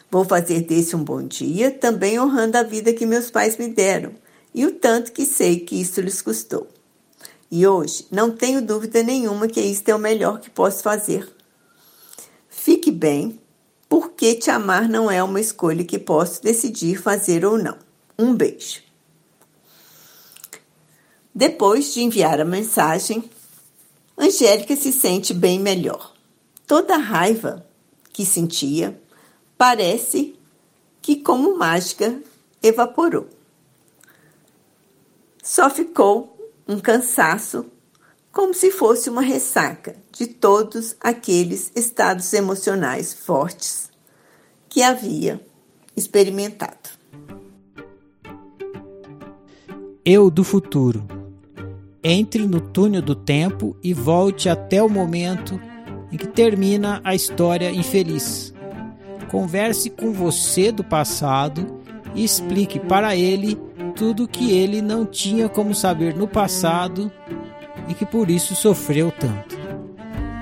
Vou 0.09 0.25
fazer 0.25 0.61
desse 0.61 0.95
um 0.95 1.03
bom 1.03 1.23
dia, 1.23 1.71
também 1.71 2.19
honrando 2.19 2.57
a 2.57 2.63
vida 2.63 2.91
que 2.91 3.05
meus 3.05 3.31
pais 3.31 3.57
me 3.57 3.69
deram 3.69 4.11
e 4.53 4.65
o 4.65 4.73
tanto 4.73 5.13
que 5.13 5.25
sei 5.25 5.59
que 5.59 5.79
isso 5.79 6.01
lhes 6.01 6.21
custou. 6.21 6.67
E 7.49 7.65
hoje 7.65 8.05
não 8.11 8.31
tenho 8.31 8.61
dúvida 8.61 9.01
nenhuma 9.01 9.47
que 9.47 9.61
isto 9.61 9.87
é 9.87 9.95
o 9.95 9.99
melhor 9.99 10.41
que 10.41 10.49
posso 10.49 10.83
fazer. 10.83 11.27
Fique 12.49 12.91
bem, 12.91 13.39
porque 13.87 14.35
te 14.35 14.49
amar 14.49 14.89
não 14.89 15.09
é 15.09 15.23
uma 15.23 15.39
escolha 15.39 15.85
que 15.85 15.97
posso 15.97 16.43
decidir 16.43 17.01
fazer 17.01 17.45
ou 17.45 17.57
não. 17.57 17.77
Um 18.19 18.35
beijo. 18.35 18.90
Depois 21.33 21.93
de 21.93 22.01
enviar 22.01 22.41
a 22.41 22.45
mensagem, 22.45 23.23
Angélica 24.17 24.75
se 24.75 24.91
sente 24.91 25.33
bem 25.33 25.59
melhor. 25.59 26.13
Toda 26.67 26.95
a 26.95 26.99
raiva 26.99 27.65
que 28.11 28.25
sentia 28.25 28.99
parece 29.57 30.35
que, 31.01 31.15
como 31.15 31.57
mágica, 31.57 32.21
evaporou. 32.61 33.27
Só 35.41 35.69
ficou 35.69 36.37
um 36.67 36.79
cansaço, 36.79 37.65
como 38.31 38.53
se 38.53 38.69
fosse 38.69 39.09
uma 39.09 39.21
ressaca 39.21 39.95
de 40.11 40.27
todos 40.27 40.95
aqueles 40.99 41.71
estados 41.75 42.31
emocionais 42.33 43.13
fortes 43.13 43.89
que 44.69 44.83
havia 44.83 45.43
experimentado. 45.95 46.89
Eu 50.05 50.29
do 50.29 50.43
futuro. 50.43 51.20
Entre 52.03 52.47
no 52.47 52.59
túnel 52.59 53.01
do 53.01 53.13
tempo 53.13 53.77
e 53.83 53.93
volte 53.93 54.49
até 54.49 54.81
o 54.81 54.89
momento 54.89 55.61
em 56.11 56.17
que 56.17 56.27
termina 56.27 56.99
a 57.03 57.13
história 57.13 57.71
infeliz. 57.71 58.51
Converse 59.29 59.87
com 59.91 60.11
você 60.11 60.71
do 60.71 60.83
passado 60.83 61.79
e 62.15 62.23
explique 62.23 62.79
para 62.79 63.15
ele 63.15 63.55
tudo 63.95 64.27
que 64.27 64.51
ele 64.51 64.81
não 64.81 65.05
tinha 65.05 65.47
como 65.47 65.75
saber 65.75 66.15
no 66.15 66.27
passado 66.27 67.11
e 67.87 67.93
que 67.93 68.05
por 68.05 68.31
isso 68.31 68.55
sofreu 68.55 69.11
tanto. 69.11 69.61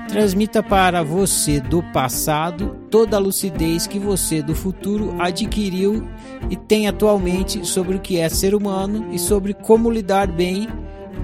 Transmita 0.08 0.62
para 0.62 1.02
você 1.02 1.60
do 1.60 1.82
passado 1.92 2.74
toda 2.90 3.18
a 3.18 3.20
lucidez 3.20 3.86
que 3.86 3.98
você 3.98 4.42
do 4.42 4.54
futuro 4.54 5.14
adquiriu 5.20 6.08
e 6.48 6.56
tem 6.56 6.88
atualmente 6.88 7.66
sobre 7.66 7.96
o 7.96 8.00
que 8.00 8.18
é 8.18 8.30
ser 8.30 8.54
humano 8.54 9.08
e 9.12 9.18
sobre 9.18 9.52
como 9.52 9.90
lidar 9.90 10.26
bem 10.26 10.66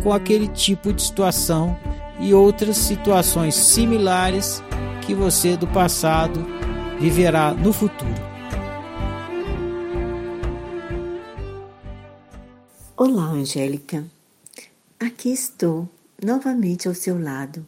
com 0.03 0.13
aquele 0.13 0.49
tipo 0.49 0.93
de 0.93 1.03
situação 1.03 1.77
e 2.21 2.33
outras 2.33 2.77
situações 2.77 3.55
similares 3.55 4.63
que 5.07 5.15
você 5.15 5.57
do 5.57 5.67
passado 5.67 6.45
viverá 6.99 7.53
no 7.53 7.73
futuro. 7.73 8.15
Olá, 12.97 13.27
Angélica. 13.27 14.05
Aqui 14.99 15.31
estou 15.31 15.89
novamente 16.25 16.89
ao 16.89 16.95
seu 16.95 17.23
lado 17.23 17.67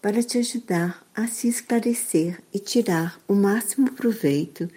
para 0.00 0.22
te 0.22 0.38
ajudar 0.38 1.06
a 1.14 1.26
se 1.28 1.46
esclarecer 1.46 2.42
e 2.52 2.58
tirar 2.58 3.20
o 3.28 3.34
máximo 3.34 3.92
proveito 3.92 4.68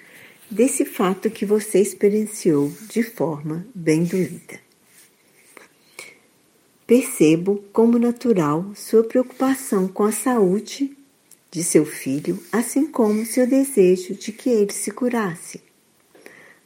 desse 0.52 0.86
fato 0.86 1.32
que 1.32 1.46
você 1.46 1.80
experienciou 1.80 2.72
de 2.90 3.02
forma 3.02 3.66
bem 3.74 4.04
doída. 4.04 4.65
Percebo 6.88 7.64
como 7.74 7.98
natural 7.98 8.72
sua 8.76 9.04
preocupação 9.04 9.88
com 9.88 10.04
a 10.04 10.12
saúde 10.12 10.96
de 11.50 11.64
seu 11.64 11.84
filho, 11.84 12.40
assim 12.52 12.86
como 12.86 13.26
seu 13.26 13.48
desejo 13.48 14.14
de 14.14 14.32
que 14.32 14.52
ele 14.52 14.72
se 14.72 14.92
curasse. 14.92 15.64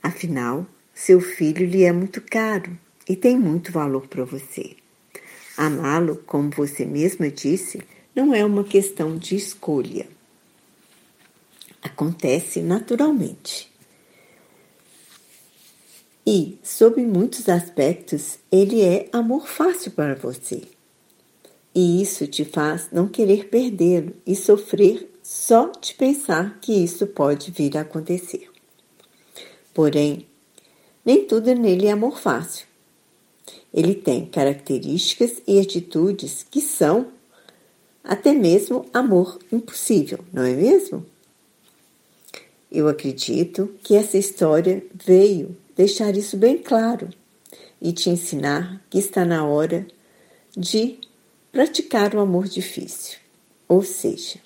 Afinal, 0.03 0.67
seu 0.93 1.21
filho 1.21 1.65
lhe 1.65 1.83
é 1.83 1.93
muito 1.93 2.19
caro 2.19 2.77
e 3.07 3.15
tem 3.15 3.39
muito 3.39 3.71
valor 3.71 4.07
para 4.07 4.25
você. 4.25 4.75
Amá-lo, 5.55 6.17
como 6.25 6.49
você 6.49 6.85
mesma 6.85 7.29
disse, 7.29 7.81
não 8.13 8.33
é 8.33 8.43
uma 8.43 8.65
questão 8.65 9.17
de 9.17 9.37
escolha. 9.37 10.05
Acontece 11.81 12.61
naturalmente. 12.61 13.68
E, 16.31 16.59
sob 16.61 17.01
muitos 17.01 17.49
aspectos, 17.49 18.37
ele 18.51 18.83
é 18.83 19.09
amor 19.11 19.47
fácil 19.47 19.89
para 19.93 20.13
você. 20.13 20.61
E 21.73 22.03
isso 22.03 22.27
te 22.27 22.45
faz 22.45 22.87
não 22.91 23.07
querer 23.07 23.49
perdê-lo 23.49 24.13
e 24.27 24.35
sofrer 24.35 25.09
só 25.23 25.71
de 25.81 25.95
pensar 25.95 26.59
que 26.61 26.71
isso 26.71 27.07
pode 27.07 27.49
vir 27.49 27.75
a 27.75 27.81
acontecer. 27.81 28.47
Porém, 29.73 30.27
nem 31.03 31.25
tudo 31.25 31.51
nele 31.55 31.87
é 31.87 31.91
amor 31.93 32.19
fácil. 32.19 32.67
Ele 33.73 33.95
tem 33.95 34.27
características 34.27 35.41
e 35.47 35.59
atitudes 35.59 36.45
que 36.47 36.61
são 36.61 37.07
até 38.03 38.33
mesmo 38.33 38.85
amor 38.93 39.39
impossível, 39.51 40.19
não 40.31 40.43
é 40.43 40.53
mesmo? 40.53 41.03
Eu 42.71 42.87
acredito 42.87 43.73
que 43.81 43.95
essa 43.95 44.15
história 44.15 44.85
veio 44.93 45.57
deixar 45.79 46.17
isso 46.17 46.35
bem 46.35 46.57
claro 46.57 47.07
e 47.81 47.93
te 47.93 48.09
ensinar 48.09 48.85
que 48.89 48.99
está 48.99 49.23
na 49.23 49.45
hora 49.45 49.87
de 50.51 50.99
praticar 51.53 52.13
o 52.13 52.19
amor 52.19 52.49
difícil, 52.49 53.17
ou 53.65 53.81
seja, 53.81 54.39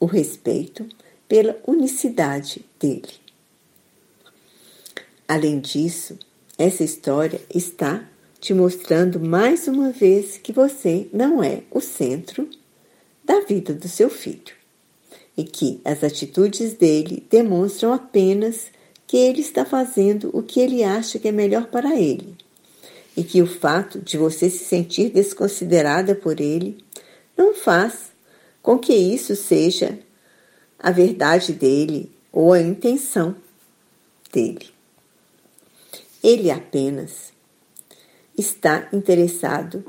o 0.00 0.06
respeito 0.06 0.88
pela 1.28 1.60
unicidade 1.66 2.64
dele. 2.80 3.12
Além 5.28 5.60
disso, 5.60 6.18
essa 6.56 6.82
história 6.82 7.38
está 7.54 8.08
te 8.40 8.54
mostrando 8.54 9.20
mais 9.20 9.68
uma 9.68 9.92
vez 9.92 10.38
que 10.38 10.54
você 10.54 11.06
não 11.12 11.44
é 11.44 11.64
o 11.70 11.82
centro 11.82 12.48
da 13.22 13.40
vida 13.40 13.74
do 13.74 13.88
seu 13.88 14.08
filho 14.08 14.54
e 15.36 15.44
que 15.44 15.82
as 15.84 16.02
atitudes 16.02 16.72
dele 16.72 17.26
demonstram 17.28 17.92
apenas 17.92 18.77
que 19.08 19.16
ele 19.16 19.40
está 19.40 19.64
fazendo 19.64 20.30
o 20.34 20.42
que 20.42 20.60
ele 20.60 20.84
acha 20.84 21.18
que 21.18 21.26
é 21.26 21.32
melhor 21.32 21.66
para 21.68 21.98
ele 21.98 22.36
e 23.16 23.24
que 23.24 23.42
o 23.42 23.46
fato 23.46 23.98
de 23.98 24.18
você 24.18 24.50
se 24.50 24.64
sentir 24.64 25.08
desconsiderada 25.08 26.14
por 26.14 26.38
ele 26.38 26.78
não 27.36 27.54
faz 27.54 28.12
com 28.62 28.78
que 28.78 28.92
isso 28.92 29.34
seja 29.34 29.98
a 30.78 30.90
verdade 30.90 31.54
dele 31.54 32.12
ou 32.30 32.52
a 32.52 32.60
intenção 32.60 33.34
dele. 34.30 34.68
Ele 36.22 36.50
apenas 36.50 37.32
está 38.36 38.88
interessado 38.92 39.84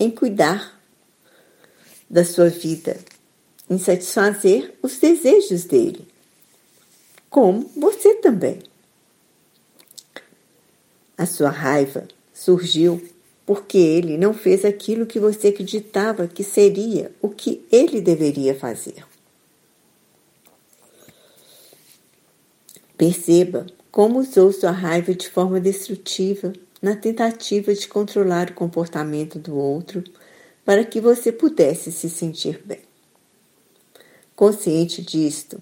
em 0.00 0.10
cuidar 0.10 0.80
da 2.08 2.24
sua 2.24 2.48
vida, 2.48 2.96
em 3.68 3.78
satisfazer 3.78 4.74
os 4.82 4.98
desejos 4.98 5.64
dele, 5.64 6.06
como 7.36 7.70
você 7.76 8.14
também. 8.14 8.60
A 11.18 11.26
sua 11.26 11.50
raiva 11.50 12.08
surgiu 12.32 13.06
porque 13.44 13.76
ele 13.76 14.16
não 14.16 14.32
fez 14.32 14.64
aquilo 14.64 15.04
que 15.04 15.20
você 15.20 15.48
acreditava 15.48 16.26
que 16.26 16.42
seria 16.42 17.12
o 17.20 17.28
que 17.28 17.62
ele 17.70 18.00
deveria 18.00 18.54
fazer. 18.54 19.04
Perceba 22.96 23.66
como 23.90 24.20
usou 24.20 24.50
sua 24.50 24.70
raiva 24.70 25.14
de 25.14 25.28
forma 25.28 25.60
destrutiva 25.60 26.54
na 26.80 26.96
tentativa 26.96 27.74
de 27.74 27.86
controlar 27.86 28.48
o 28.48 28.54
comportamento 28.54 29.38
do 29.38 29.54
outro 29.54 30.02
para 30.64 30.86
que 30.86 31.02
você 31.02 31.30
pudesse 31.30 31.92
se 31.92 32.08
sentir 32.08 32.62
bem. 32.64 32.80
Consciente 34.34 35.02
disto, 35.02 35.60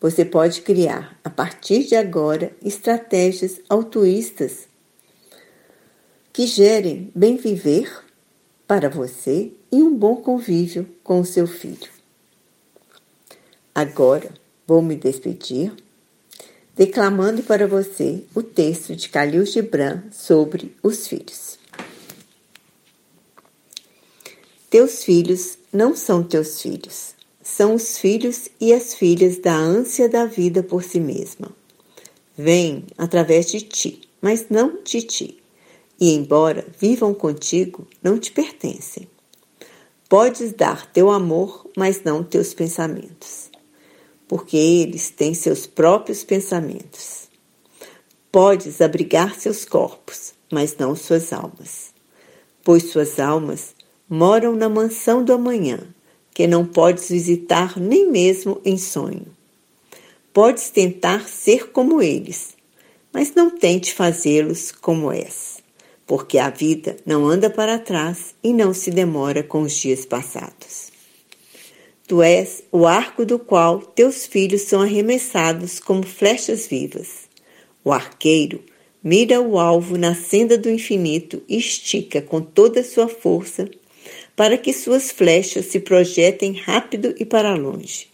você 0.00 0.24
pode 0.24 0.62
criar, 0.62 1.18
a 1.24 1.30
partir 1.30 1.84
de 1.84 1.94
agora, 1.94 2.54
estratégias 2.62 3.60
altruístas 3.68 4.68
que 6.32 6.46
gerem 6.46 7.10
bem 7.14 7.36
viver 7.36 8.04
para 8.66 8.88
você 8.88 9.52
e 9.70 9.82
um 9.82 9.96
bom 9.96 10.16
convívio 10.16 10.88
com 11.02 11.20
o 11.20 11.24
seu 11.24 11.46
filho. 11.46 11.90
Agora 13.74 14.30
vou 14.66 14.82
me 14.82 14.96
despedir 14.96 15.72
declamando 16.76 17.42
para 17.42 17.66
você 17.66 18.24
o 18.34 18.42
texto 18.42 18.96
de 18.96 19.08
Khalil 19.08 19.46
Gibran 19.46 20.02
sobre 20.10 20.74
os 20.82 21.06
filhos. 21.06 21.58
Teus 24.68 25.04
filhos 25.04 25.56
não 25.72 25.94
são 25.94 26.24
teus 26.24 26.60
filhos, 26.60 27.13
são 27.56 27.74
os 27.74 27.96
filhos 27.98 28.48
e 28.60 28.72
as 28.72 28.94
filhas 28.94 29.38
da 29.38 29.54
ânsia 29.54 30.08
da 30.08 30.26
vida 30.26 30.62
por 30.62 30.82
si 30.82 30.98
mesma. 30.98 31.50
Vêm 32.36 32.84
através 32.98 33.46
de 33.46 33.60
ti, 33.60 34.00
mas 34.20 34.46
não 34.50 34.82
de 34.82 35.02
ti 35.02 35.44
e, 36.00 36.12
embora 36.12 36.66
vivam 36.78 37.14
contigo, 37.14 37.86
não 38.02 38.18
te 38.18 38.32
pertencem. 38.32 39.08
Podes 40.08 40.52
dar 40.52 40.90
teu 40.90 41.10
amor, 41.10 41.64
mas 41.76 42.02
não 42.02 42.24
teus 42.24 42.52
pensamentos, 42.52 43.50
porque 44.26 44.56
eles 44.56 45.10
têm 45.10 45.32
seus 45.32 45.64
próprios 45.64 46.24
pensamentos. 46.24 47.28
Podes 48.32 48.80
abrigar 48.80 49.36
seus 49.36 49.64
corpos, 49.64 50.34
mas 50.52 50.76
não 50.76 50.96
suas 50.96 51.32
almas, 51.32 51.94
pois 52.64 52.90
suas 52.90 53.20
almas 53.20 53.76
moram 54.08 54.56
na 54.56 54.68
mansão 54.68 55.24
do 55.24 55.32
amanhã, 55.32 55.93
que 56.34 56.48
não 56.48 56.66
podes 56.66 57.08
visitar 57.08 57.78
nem 57.78 58.10
mesmo 58.10 58.60
em 58.64 58.76
sonho. 58.76 59.26
Podes 60.32 60.68
tentar 60.68 61.28
ser 61.28 61.70
como 61.70 62.02
eles, 62.02 62.56
mas 63.12 63.32
não 63.32 63.48
tente 63.48 63.94
fazê-los 63.94 64.72
como 64.72 65.12
és, 65.12 65.58
porque 66.04 66.38
a 66.38 66.50
vida 66.50 66.96
não 67.06 67.28
anda 67.28 67.48
para 67.48 67.78
trás 67.78 68.34
e 68.42 68.52
não 68.52 68.74
se 68.74 68.90
demora 68.90 69.44
com 69.44 69.62
os 69.62 69.72
dias 69.74 70.04
passados. 70.04 70.92
Tu 72.08 72.20
és 72.20 72.64
o 72.72 72.84
arco 72.84 73.24
do 73.24 73.38
qual 73.38 73.80
teus 73.80 74.26
filhos 74.26 74.62
são 74.62 74.82
arremessados 74.82 75.78
como 75.78 76.02
flechas 76.02 76.66
vivas. 76.66 77.30
O 77.84 77.92
arqueiro 77.92 78.60
mira 79.02 79.40
o 79.40 79.58
alvo 79.58 79.96
na 79.96 80.14
senda 80.14 80.58
do 80.58 80.68
infinito 80.68 81.42
e 81.48 81.56
estica 81.56 82.20
com 82.20 82.40
toda 82.40 82.80
a 82.80 82.84
sua 82.84 83.08
força 83.08 83.70
para 84.36 84.58
que 84.58 84.72
suas 84.72 85.10
flechas 85.10 85.66
se 85.66 85.80
projetem 85.80 86.52
rápido 86.52 87.14
e 87.18 87.24
para 87.24 87.54
longe. 87.54 88.08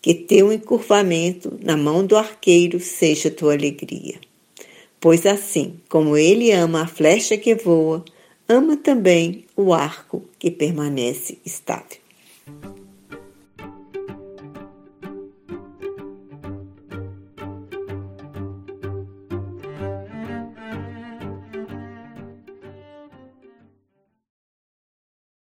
Que 0.00 0.14
teu 0.14 0.52
encurvamento 0.52 1.58
na 1.62 1.76
mão 1.76 2.06
do 2.06 2.16
arqueiro 2.16 2.80
seja 2.80 3.30
tua 3.30 3.54
alegria. 3.54 4.18
Pois 4.98 5.26
assim 5.26 5.80
como 5.88 6.16
ele 6.16 6.50
ama 6.52 6.82
a 6.82 6.86
flecha 6.86 7.36
que 7.36 7.54
voa, 7.54 8.04
ama 8.48 8.76
também 8.76 9.44
o 9.56 9.72
arco 9.72 10.24
que 10.38 10.50
permanece 10.50 11.38
estável. 11.44 11.99